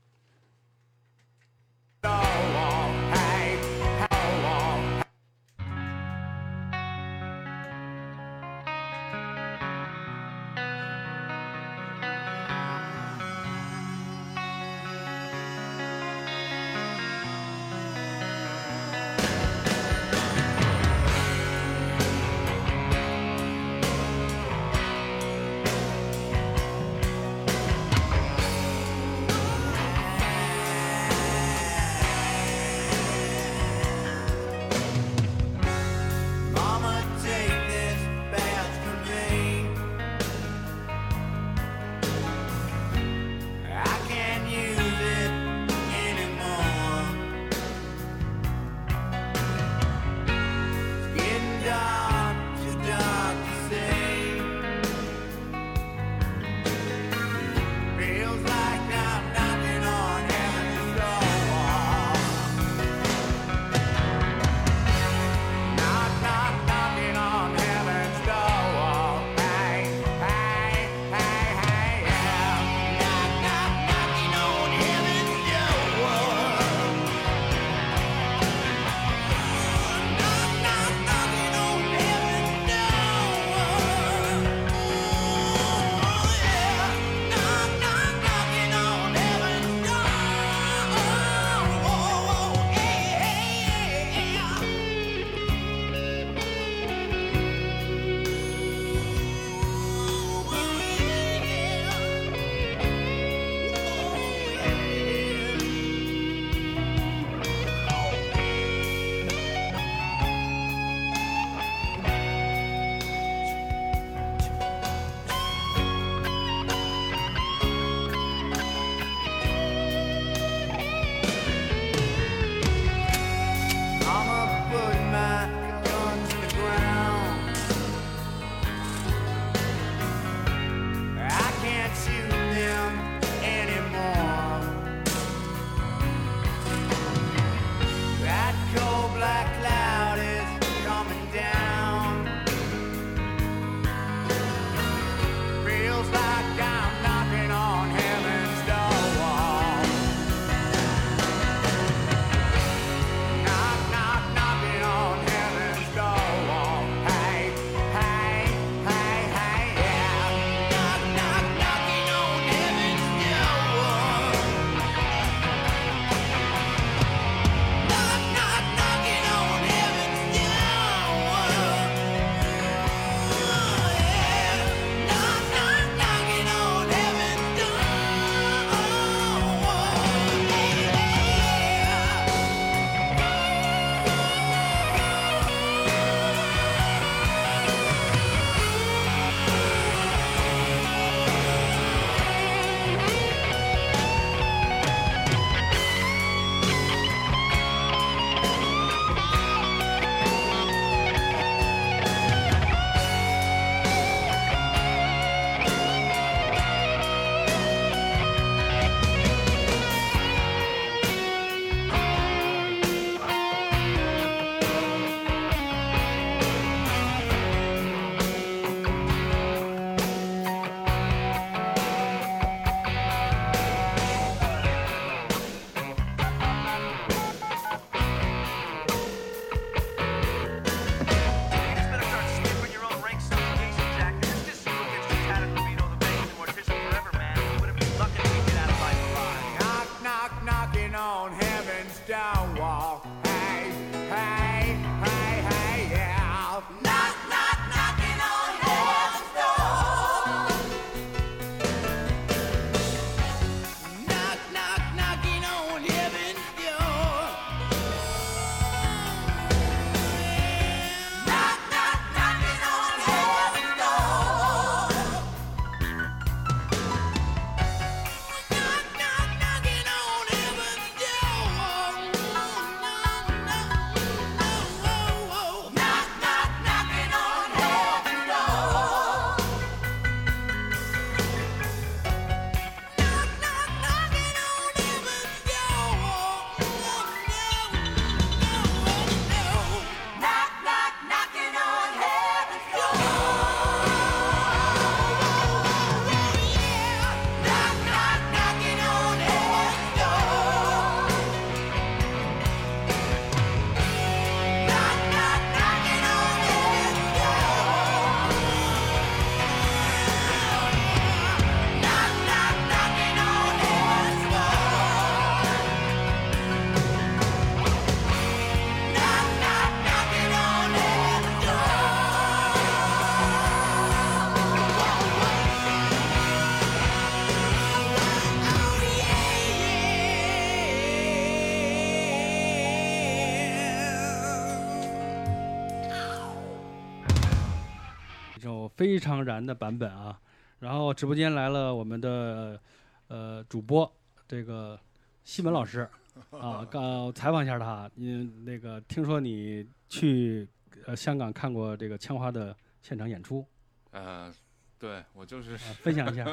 [338.86, 340.16] 非常燃的版本啊。
[340.60, 342.60] 然后直播间来了我们的
[343.08, 343.90] 呃主播
[344.28, 344.78] 这个
[345.24, 345.88] 西门老师
[346.30, 350.48] 啊，刚采访一下他，你那个听说你去
[350.86, 353.44] 呃香港看过这个枪花的现场演出
[353.90, 354.32] 呃，
[354.78, 356.24] 对我就是啊，分享一下。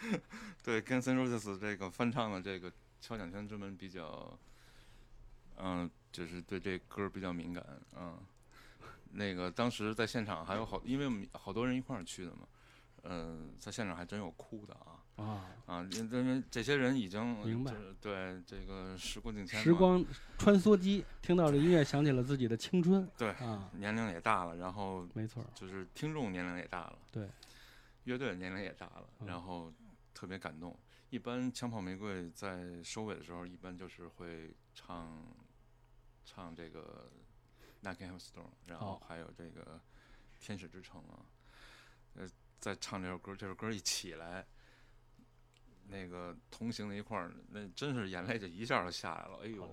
[0.62, 2.70] 对 Guns N' Roses 这个翻唱的这个
[3.00, 4.38] 敲响圈之门比较，
[5.56, 7.64] 嗯、就是对这歌比较敏感，
[7.98, 8.14] 嗯，
[9.16, 12.46] 那个当时在现场还有好，因为我们好多人一块儿去的嘛，
[13.04, 20.04] 嗯、在现场还真有哭的啊啊，啊，因因为这些人已经明白就是对这个时过境迁，时光
[20.36, 27.28] 穿梭机，听到这音乐，想起了自己的青春对啊，年龄也大了，然后没错，就是听众年龄也大了，对，
[28.04, 29.72] 乐队年龄也大了，嗯然后
[30.12, 30.78] 特别感动。
[31.10, 35.22] 一般枪炮玫瑰在收尾的时候，一般就是会唱
[36.24, 37.08] 唱这个
[37.82, 39.62] 《Heaven's Door》，然后哦还有这个
[40.40, 41.20] 《天使之城》啊，
[42.14, 42.28] 呃，
[42.58, 44.44] 在唱这首歌，这首歌一起来。
[45.88, 49.38] 那个同行的一块儿，那真是眼泪就一下就下来了。
[49.44, 49.70] 哎呦，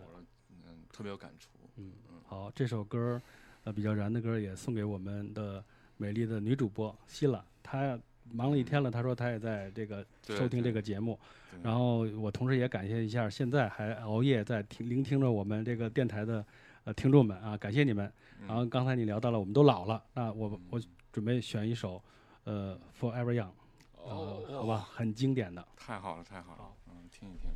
[0.52, 1.50] 嗯，特别有感触。
[1.78, 3.20] 嗯嗯，好，这首歌
[3.64, 5.66] 呃比较燃的歌也送给我们的
[5.98, 8.00] 美丽的女主播希拉，她
[8.32, 11.20] 忙了一天了，她说她也在这个收听这个节目，
[11.64, 16.46] 然后我同时也感谢一下现在还熬夜在听聆听着我们这个电台的
[16.86, 18.06] 呃听众们啊，感谢你们。
[18.40, 20.82] 嗯然后刚才你聊到了我们都老了，那我嗯我
[21.14, 22.04] 准备选一首
[22.44, 23.52] 呃 Forever Young，
[23.96, 25.66] 好吧，很经典的。
[25.78, 27.50] 太好了，太好了好，嗯，听一听。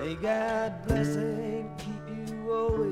[0.00, 2.91] May God bless and keep you always.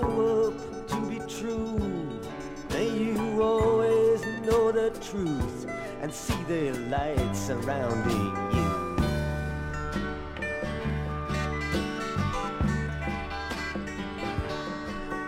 [0.00, 1.78] grow up to be true.
[2.70, 5.66] May you always know the truth
[6.00, 8.70] and see the light surrounding you.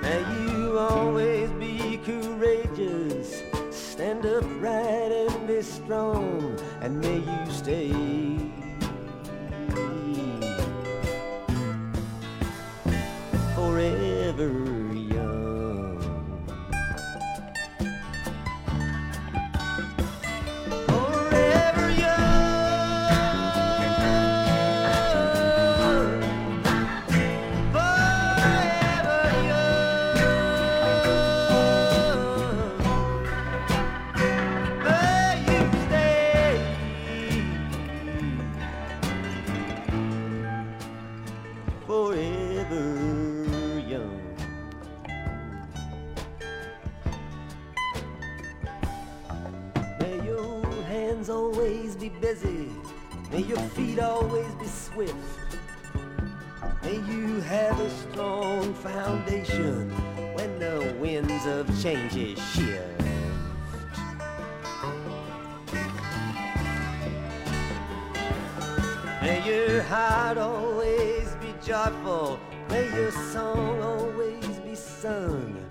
[0.02, 8.23] May you always be courageous, stand upright and be strong, and may you stay
[56.84, 59.90] May you have a strong foundation
[60.34, 63.00] when the winds of change shift.
[69.22, 72.38] May your heart always be joyful.
[72.68, 75.63] May your song always be sung.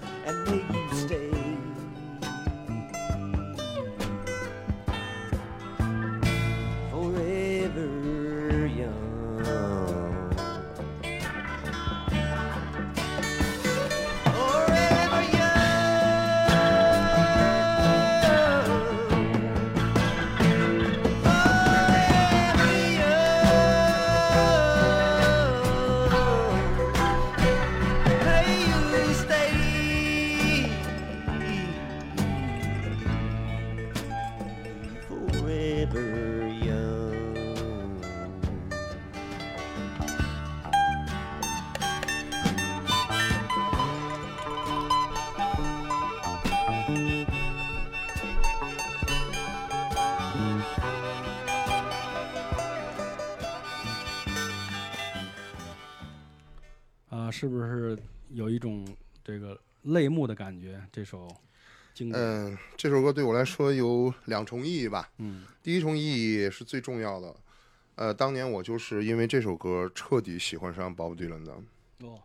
[59.94, 60.82] 泪目的感觉？
[60.92, 61.28] 这首
[61.94, 65.10] 经典，嗯，这首歌对我来说有两重意义吧。
[65.20, 67.36] 嗯第一重意义是最重要的，
[67.96, 71.54] 呃，当年我就是因为这首歌彻底喜欢上鲍勃迪伦的。
[72.02, 72.20] 哦，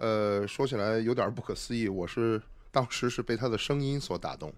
[0.00, 2.42] 呃，说起来有点不可思议，我是
[2.72, 4.52] 当时是被他的声音所打动。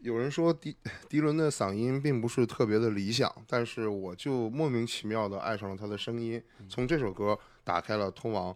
[0.00, 0.76] 有人说迪
[1.08, 8.54] 迪伦的嗓音并不是特别的理想，但是我就莫名其妙的爱上了他的声音，从这首歌打开了通往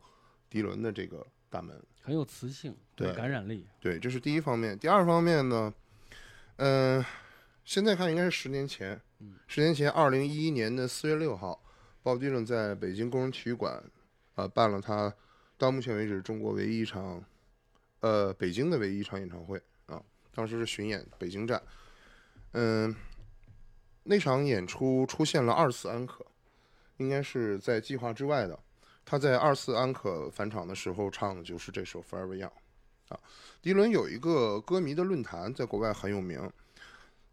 [0.51, 1.81] 迪伦的这个大门。
[2.09, 3.67] 很有磁性，对感染力。
[3.79, 4.79] 对，这是第一方面。
[4.79, 5.75] 第二方面呢，
[6.57, 7.05] 嗯、
[7.67, 8.99] 现在看应该是十年前，
[9.47, 11.63] 十年前，二零一一年的四月六号，
[12.03, 13.85] 鲍勃迪伦在北京工人体育馆，
[14.37, 15.15] 呃，办了他
[15.59, 17.23] 到目前为止中国唯一一场，
[18.01, 20.03] 呃，北京的唯一一场演唱会啊，
[20.35, 21.63] 当时是巡演北京站，
[22.53, 22.97] 嗯、
[24.05, 26.25] 那场演出出现了二次安可，
[26.97, 28.59] 应该是在计划之外的。
[29.11, 32.51] 他在二次安可返场的时候唱的就是这首《Forever Young》。
[33.09, 33.19] 啊，
[33.63, 36.39] 迪伦有一个歌迷的论坛，在国外很有名。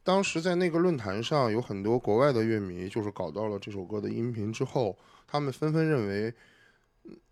[0.02, 4.98] 当时在那个论坛上，有很多国外的乐迷，就是搞到了这首歌的音频之后，
[5.28, 6.34] 他们纷纷认为，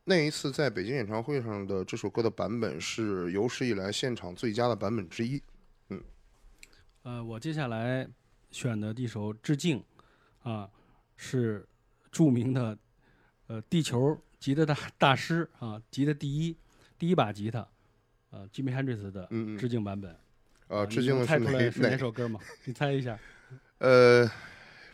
[0.03, 5.41] 那一次在北京演唱会上的这首歌的版本是有史以来现场最佳的版本之一。
[5.87, 6.03] 嗯
[7.03, 8.05] 呃，我接下来
[8.51, 9.81] 选的一首《致敬》，
[10.49, 10.69] 啊，
[11.15, 11.65] 是
[12.11, 12.77] 著名的
[13.47, 16.57] 呃地球吉他大大师啊，吉他第一
[16.99, 17.65] 第一把吉他，
[18.29, 19.25] 呃，Jimmy Hendrix 的
[19.57, 20.13] 致敬版本。
[20.67, 21.97] 呃，啊致敬的哪猜出来是哪哪？
[21.97, 22.37] 首歌吗？
[22.65, 23.17] 你猜一下。
[23.77, 24.29] 呃，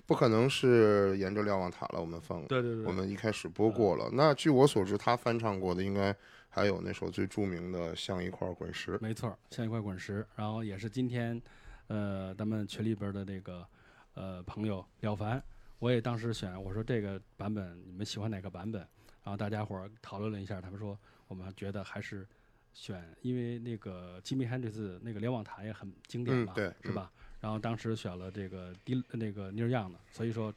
[0.06, 4.08] 不可能是沿着瞭望塔了，我们放对对对，我们一开始播过了。
[4.14, 6.16] 那据我所知，他翻唱过的应该
[6.50, 8.92] 还有那首最著名的《像一块滚石》。
[9.02, 11.42] 没错，像一块滚石，然后也是今天，
[11.88, 13.66] 呃，咱们群里边的那个
[14.14, 15.44] 呃朋友了凡，
[15.80, 18.88] 我也当时选，我说这个版本你们喜欢哪个版本？
[19.24, 20.98] 然后大家伙儿讨论了一下，他们说
[21.28, 22.28] 我们觉得还是
[22.74, 27.12] 选，因为那个 Jimmy Hendrix 那个联网塔也很经典嘛，嗯对嗯是吧？
[27.40, 30.54] 然后当时选了这个迪那个 n e r Young 的，所以说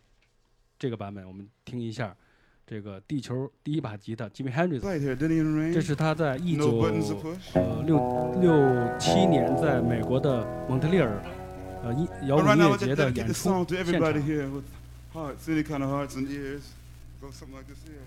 [0.79, 2.17] 这个版本我们听一下。
[2.65, 5.75] 这个地球第一把吉他吉米·汉 Right here, didn't even rain.
[5.75, 6.81] 这是他在一九.
[7.55, 7.99] 呃六
[8.41, 11.21] 六七年在美国的蒙特利尔
[11.83, 13.67] 呃音摇滚音乐节的演出现场。
[17.23, 18.03] goes something like this here.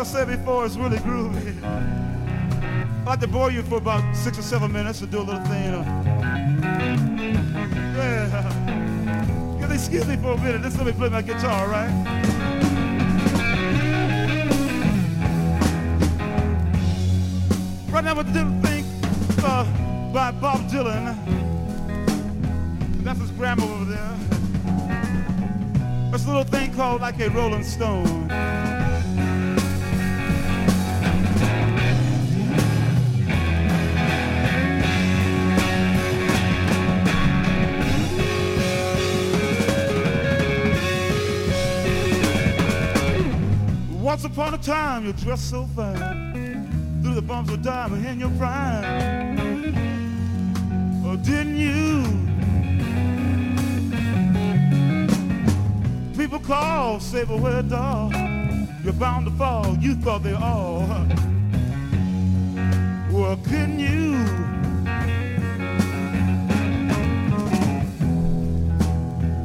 [0.00, 1.62] I said before, is really groovy.
[1.62, 5.44] I'd like to bore you for about six or seven minutes to do a little
[5.44, 5.72] thing.
[7.96, 9.70] Yeah.
[9.70, 10.62] Excuse me for a minute?
[10.62, 11.90] Just let me play my guitar, all right?
[17.90, 18.86] Right now, the little thing
[19.44, 19.64] uh,
[20.14, 21.14] by Bob Dylan.
[23.04, 24.16] That's his grandma over there.
[26.08, 28.19] There's a little thing called like a Rolling Stone.
[44.22, 48.28] Once upon a time, you dressed so fine, through the bumps of diamond in your
[48.32, 48.84] prime.
[51.06, 52.04] Oh, didn't you?
[56.14, 58.12] People call, say, but where dog?
[58.84, 59.74] You're bound to fall.
[59.78, 60.80] You thought they all.
[63.10, 64.18] Well, couldn't you?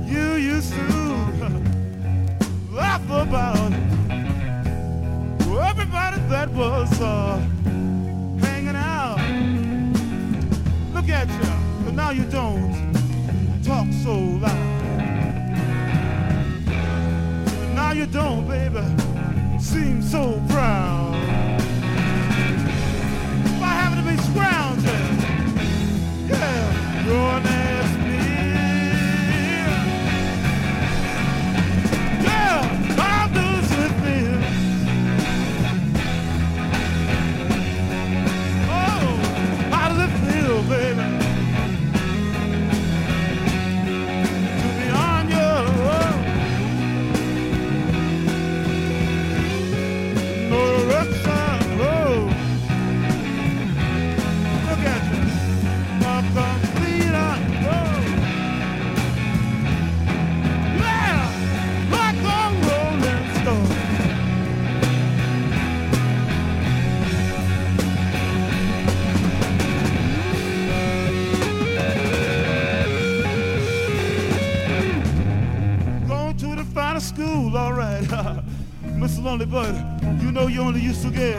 [0.06, 0.82] You used to
[2.74, 3.65] laugh about
[6.30, 7.38] that was uh,
[8.42, 9.18] hanging out.
[10.94, 12.94] Look at you, but now you don't
[13.64, 14.76] talk so loud.
[17.76, 18.75] Now you don't, baby,
[79.46, 81.38] Lonely Bud, you know you only used to get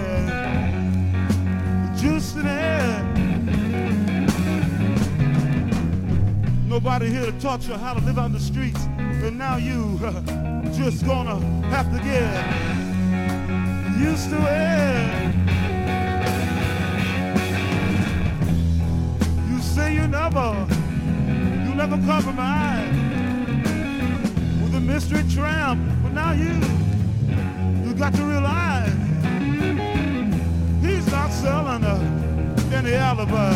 [1.97, 3.05] juice in the it.
[6.67, 9.99] Nobody here to taught you how to live on the streets, and now you
[10.73, 12.45] just gonna have to get
[13.99, 15.35] used to it.
[19.51, 20.67] You say you never,
[21.67, 22.93] you never compromise
[24.63, 26.86] with a mystery tramp, but now you
[27.99, 28.93] got to realize
[30.83, 31.99] he's not selling uh,
[32.73, 33.53] any alibi.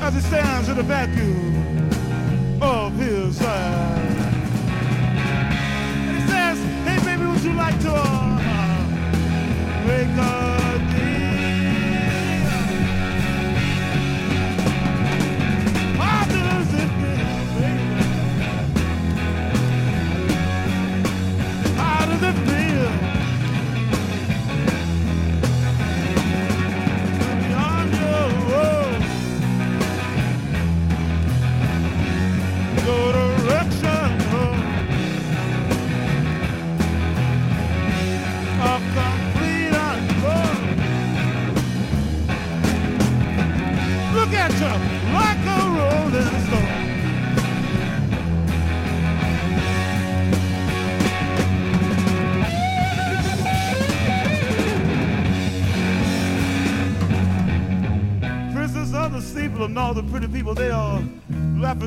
[0.00, 1.90] As he stands in the vacuum
[2.62, 4.16] of his eyes.
[6.08, 8.38] And he says, hey baby, would you like to uh,
[9.86, 10.41] make a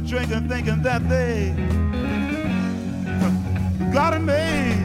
[0.05, 1.53] drinking, thinking that they
[3.91, 4.77] got it made.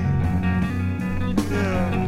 [1.51, 2.06] Yeah.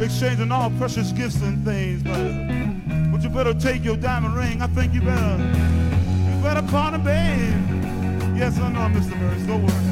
[0.00, 4.62] Exchanging all precious gifts and things, but, but you better take your diamond ring.
[4.62, 8.36] I think you better, you better pawn it, babe.
[8.36, 9.18] Yes, I know, Mr.
[9.18, 9.91] Burns, don't worry.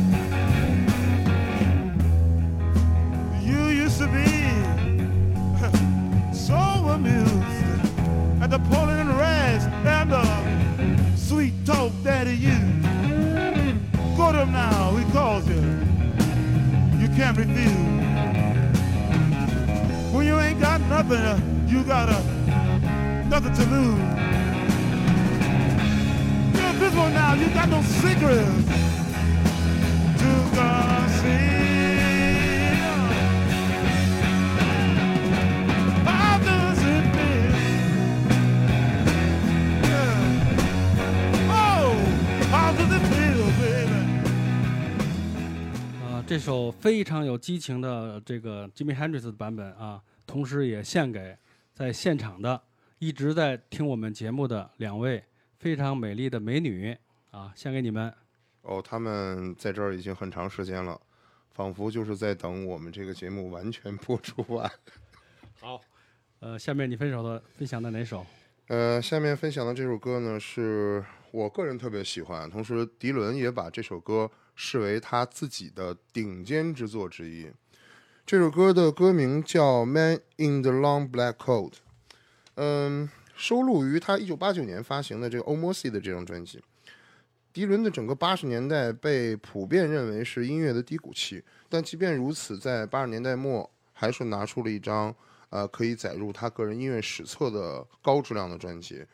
[46.80, 51.36] 非常有激情的这个 Jimmy Hendrix 的版本啊，同时也献给
[51.74, 52.60] 在现场的
[52.98, 55.22] 一直在听我们节目的两位
[55.58, 56.96] 非常美丽的美女
[57.32, 58.12] 啊，献给你们。
[58.62, 60.98] 哦，他们在这儿已经很长时间了，
[61.50, 64.70] 仿佛就是在等我们这个节目完全播出完。
[65.60, 65.80] 好，
[66.38, 68.24] 呃，下面你分手的分享的哪首？
[68.68, 74.30] 呃，下面分享的这首歌呢，是我个人特别喜欢，同时迪伦也把这首歌
[74.62, 77.50] 视为他自己的顶尖之作之一。
[78.26, 81.70] 这首歌的歌名叫《Man in the Long Black Coat》，
[82.56, 86.62] 嗯，收录于他1989年发行的这个《Almost》的这张专辑。
[87.54, 95.12] 迪伦的整个八十年代被普遍认为是音乐的低谷期，但即便如此，在八十年代末还是拿出了一张
[95.48, 99.06] 呃可以载入他个人音乐史册的高质量的专辑。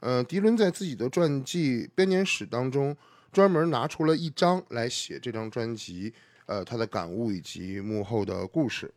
[0.00, 2.96] 呃，迪伦在自己的传记编年史当中，
[3.32, 6.12] 专门拿出了一张来写这张专辑，
[6.46, 8.92] 呃，他的感悟以及幕后的故事。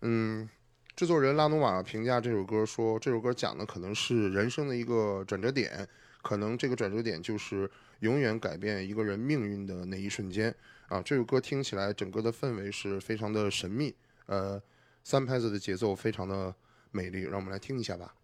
[0.00, 0.48] 嗯，
[0.96, 5.88] 制作人拉努瓦评价这首歌说，这首歌讲的可能是人生的一个转折点，
[6.22, 7.70] 可能这个转折点就是
[8.00, 10.54] 永远改变一个人命运的那一瞬间。
[10.88, 13.94] 啊，这首歌听起来整个的氛围是非常的神秘，
[14.26, 14.60] 呃，
[15.02, 16.54] 三拍子的节奏非常的
[16.90, 18.14] 美丽，让我们来听一下吧。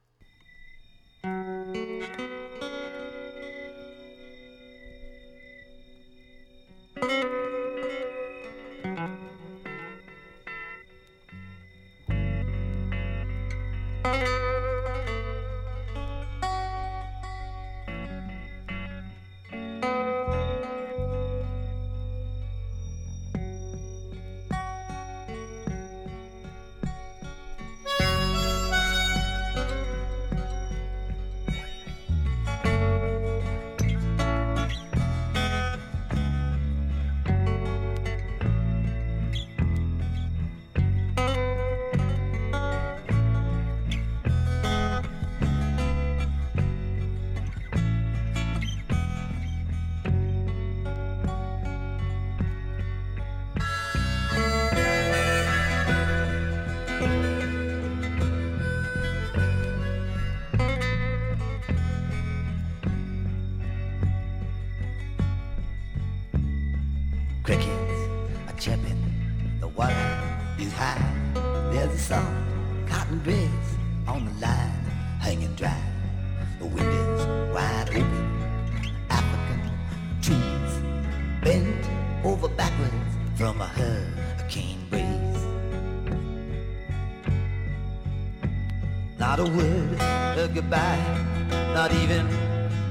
[91.81, 92.27] Not even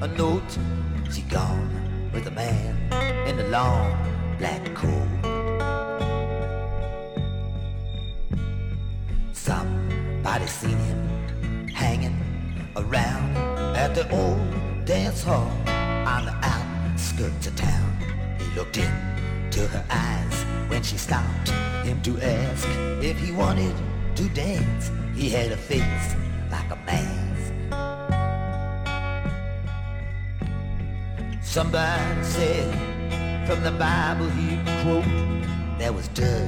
[0.02, 0.58] a note.
[1.12, 1.70] She gone
[2.12, 2.74] with a man
[3.28, 3.89] in the long
[33.60, 35.04] in the Bible he could quote
[35.78, 36.39] There was dirt.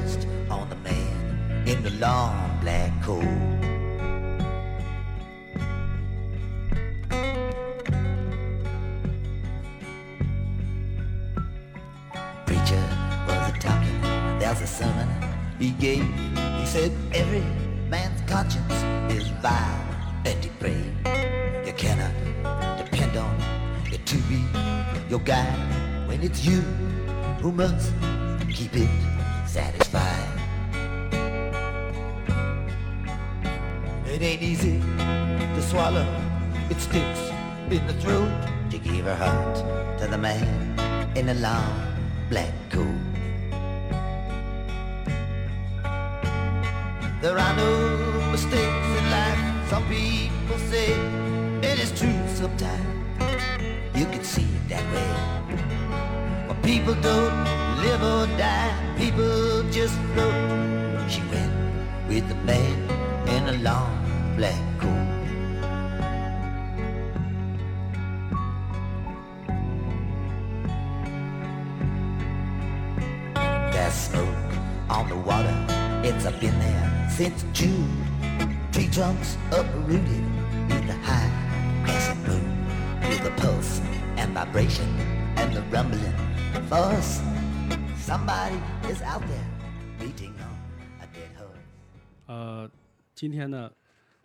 [93.23, 93.71] 今天呢，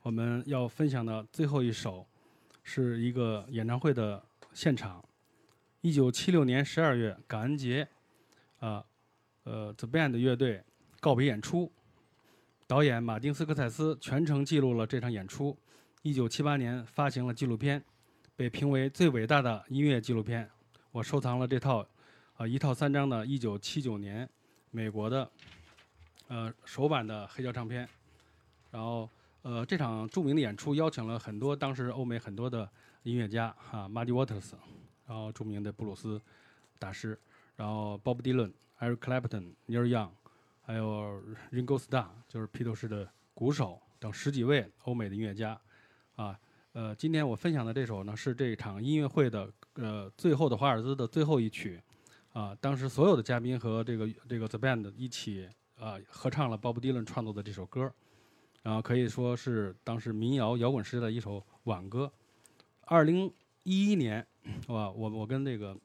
[0.01, 2.03] 我们要分享的最后一首
[2.63, 5.07] 是一个演唱会的现场。
[5.81, 7.87] 一九七六年十二月感恩节，
[8.57, 8.83] 啊，
[9.43, 10.63] 呃，The Band 乐队
[10.99, 11.71] 告别演出，
[12.65, 15.55] 导演马丁斯科塞斯全程记录了这场演出。
[16.01, 17.85] 一九七八年发行了纪录片，
[18.35, 20.49] 被评为最伟大的音乐纪录片。
[20.89, 21.87] 我收藏了这套，
[22.33, 24.27] 啊、一套三张的一九七九年
[24.71, 25.31] 美国的，
[26.29, 27.87] 呃，首版的黑胶唱片。
[28.77, 29.09] 然后，
[29.41, 32.69] 呃，这场著名的演出邀请了很多当时欧美很多的
[33.01, 34.51] 音乐家啊，Muddy Waters，
[35.07, 36.21] 然后著名的布鲁斯
[36.77, 37.19] 大师，
[37.55, 40.09] 然后 Bob Dylan、Eric Clapton、Neil Young，
[40.61, 41.19] 还有
[41.51, 45.59] Ringo Starr，就是披头士的鼓手等十几位欧美的音乐家，
[46.15, 46.39] 啊，
[46.73, 51.81] 呃，今天我分享的这首呢是这场音乐会的呃最后的华尔兹的最后一曲，
[52.31, 55.49] 啊，当时所有的嘉宾和这个这个 The Band 一起
[55.79, 57.91] 啊合唱了 Bob Dylan 创作的这首歌。
[58.63, 62.11] 然后可以说是当时民谣摇滚时代的一首挽歌。
[62.81, 63.31] 二零
[63.63, 64.25] 一一年，
[64.67, 65.77] 哇，我我跟这个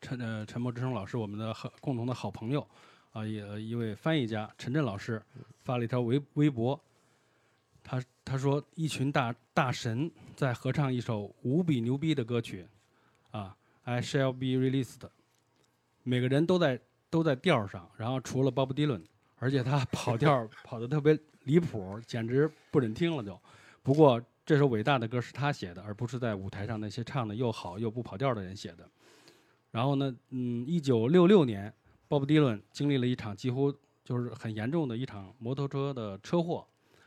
[0.00, 2.66] 陈呃沉默之声老师，我们的好共同的好朋友
[3.12, 5.22] 啊，也一位翻译家陈震老师
[5.62, 6.78] 发了一条微微博，
[7.82, 12.66] 他他说一群大大神在合唱一首无比牛逼的歌曲，
[13.30, 15.08] 啊，I shall be released，
[16.02, 16.78] 每个人都在
[17.08, 19.02] 都在调上，然后除了 Bob Dylan，
[19.36, 23.36] 而且他跑调跑的特别离谱，简直不忍听了就。
[23.82, 28.88] 不过这首伟大的歌是他写的，而不是在舞台上那些唱的又好又不跑调的人写的。
[29.70, 31.72] 然后呢，嗯，一九六六年
[32.08, 33.72] 鲍勃迪伦经历了一场几乎
[34.04, 36.66] 就是很严重的一场摩托车的车祸，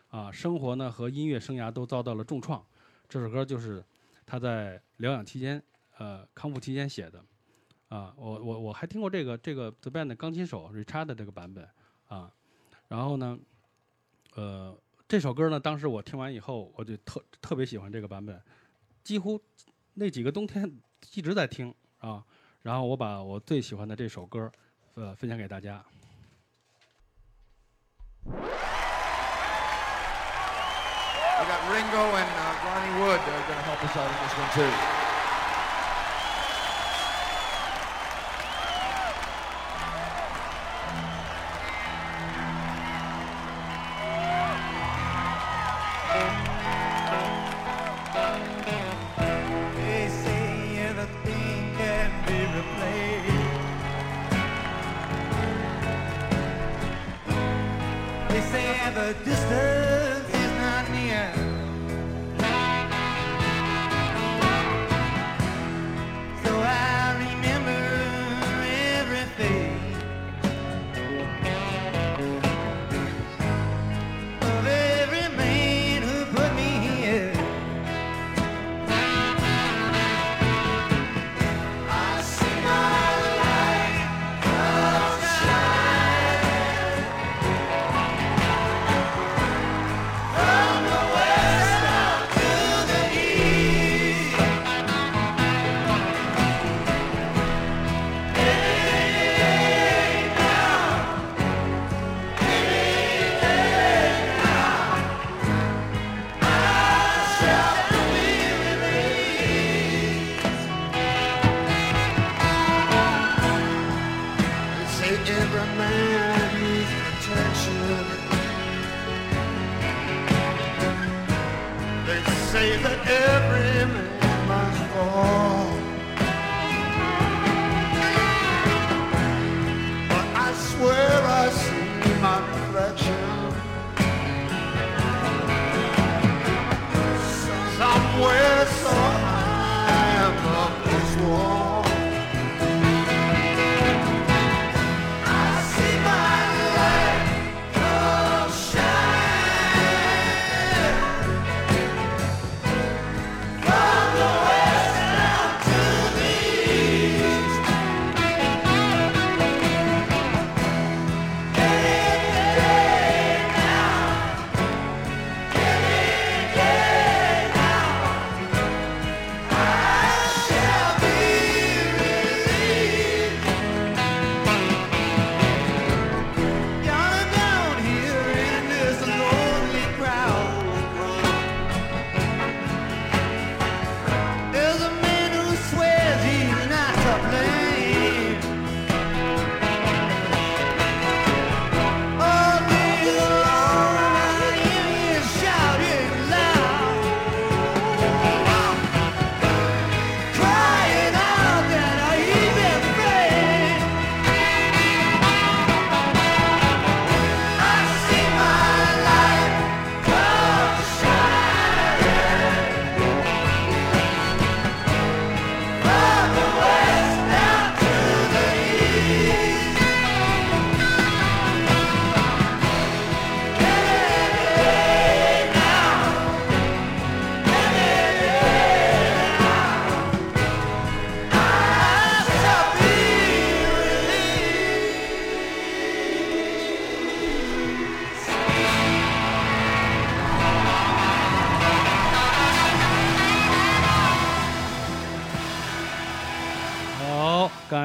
[0.10, 2.64] 啊，生活呢和音乐生涯都遭到了重创。
[3.07, 3.84] 这首歌就是
[4.26, 5.61] 他在疗养期间，
[5.98, 7.24] 呃，康复期间写的。
[7.90, 11.68] 啊，我我我还听过这个这个 The Band 的钢琴手 Richard 的这个版本
[12.07, 12.32] 啊。
[12.88, 13.38] 然后呢，
[14.35, 14.77] 呃，
[15.07, 18.41] 这首歌呢，当时我听完以后，我就特特别喜欢这个版本，
[19.03, 19.41] 几乎
[19.93, 20.72] 那几个冬天
[21.14, 22.23] 一直在听啊。
[22.61, 24.51] 然后我把我最喜欢的这首歌，
[24.95, 25.84] 呃，分享给大家。
[31.39, 33.19] We got Ringo and uh, Ronnie Wood.
[33.26, 34.98] They're going to help us out in this one too.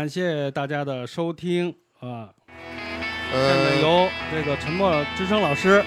[0.04, 2.28] 感谢大家的收听啊！
[3.32, 5.82] 下面呃，由这个沉默之声老师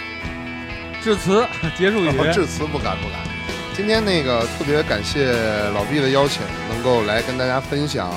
[1.04, 1.46] 致辞
[1.78, 2.08] 结束语。
[2.08, 3.24] 哦致辞不敢不敢。
[3.76, 5.32] 今天那个特别感谢
[5.70, 8.10] 老毕的邀请，能够来跟大家分享，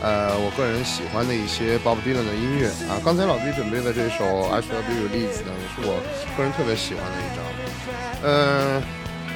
[0.00, 3.02] 呃，我个人喜欢的一些 Bob Dylan 的音乐啊。
[3.04, 5.98] 刚才老毕准备的这首《I Shall Be Released》呢，也是我
[6.36, 7.42] 个人特别喜欢的一张。
[8.22, 8.82] 嗯、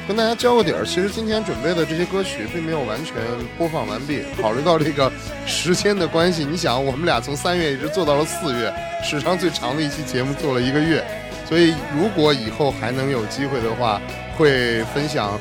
[0.07, 3.16] 跟大家交个底儿，其实今天准备的这些歌曲并没有完全
[3.59, 4.23] 播放完毕。
[4.41, 5.11] 考虑到这个
[5.47, 8.73] 时间的关系，你想，我们俩从三月一直做到了四月，
[9.03, 11.05] 史上最长的一期节目做了一个月。
[11.49, 14.01] 所以，如果以后还能有机会的话，
[14.37, 15.39] 会分享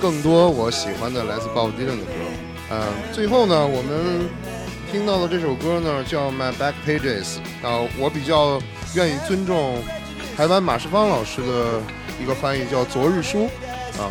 [0.00, 2.12] 更多我喜欢的来自 Bob Dylan 的歌。
[2.70, 2.82] 嗯、
[3.12, 4.28] 最后呢，我们
[4.90, 8.60] 听到的这首歌呢叫《My Back Pages》啊，我比较
[8.94, 9.82] 愿意尊重
[10.36, 11.82] 台湾马世芳老师的
[12.22, 13.44] 一个翻译，叫《昨日书》
[13.98, 14.10] 啊。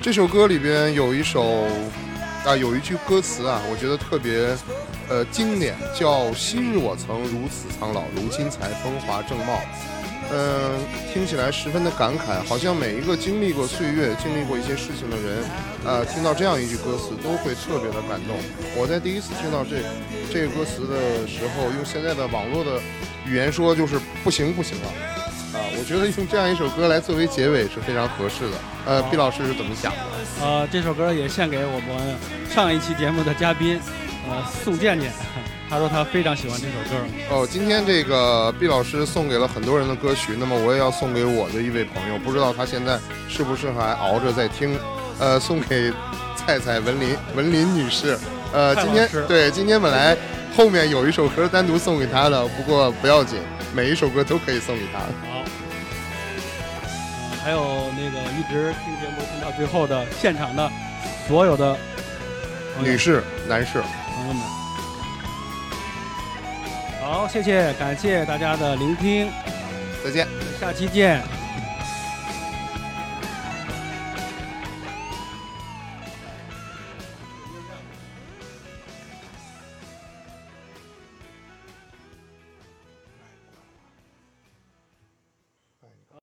[0.00, 1.66] 这首歌里边有一首
[2.44, 4.56] 啊，有一句歌词啊，我觉得特别
[5.08, 9.60] 呃经典，叫“昔日我曾如此苍老，如今才风华正茂”。
[10.30, 10.78] 嗯，
[11.10, 15.44] 听起来十分的感慨，好像每一个经历过岁月、经历过一些事情的人，
[15.84, 18.36] 呃，听到这样一句歌词都会特别的感动。
[18.76, 19.80] 我在第一次听到这
[20.30, 22.78] 这个歌词的时候，用现在的网络的
[23.26, 24.88] 语言说，就是不行不行了。
[25.56, 28.56] 啊，我觉得用这样一首歌来作为结尾是非常合适的。
[28.88, 29.98] 呃，毕老师是怎么想的？
[30.40, 32.16] 呃，这首歌也献给我们
[32.48, 33.78] 上一期节目的嘉宾，
[34.30, 35.12] 呃，宋健健。
[35.68, 37.04] 他说他非常喜欢这首歌。
[37.28, 42.98] 哦，今天这个毕老师送给了很多人的歌曲，那么我也要送给我的一位朋友，不知道他现在
[43.28, 44.74] 是不是还熬着在听，
[45.18, 45.92] 呃，送给
[46.34, 48.18] 蔡蔡文林文林女士。
[48.54, 50.16] 呃，今天对今天本来
[50.56, 53.38] 后面有一首歌单独送给她的，不过不要紧，
[53.74, 55.00] 每一首歌都可以送给她。
[57.48, 60.70] 还有那个一直听节目听到最后的现场的
[61.26, 61.74] 所有的
[62.78, 63.80] 女士、男士，
[64.14, 64.42] 朋友们。
[67.00, 69.32] 好，谢谢，感谢大家的聆听，
[70.04, 70.28] 再见。
[70.60, 71.37] 下期见。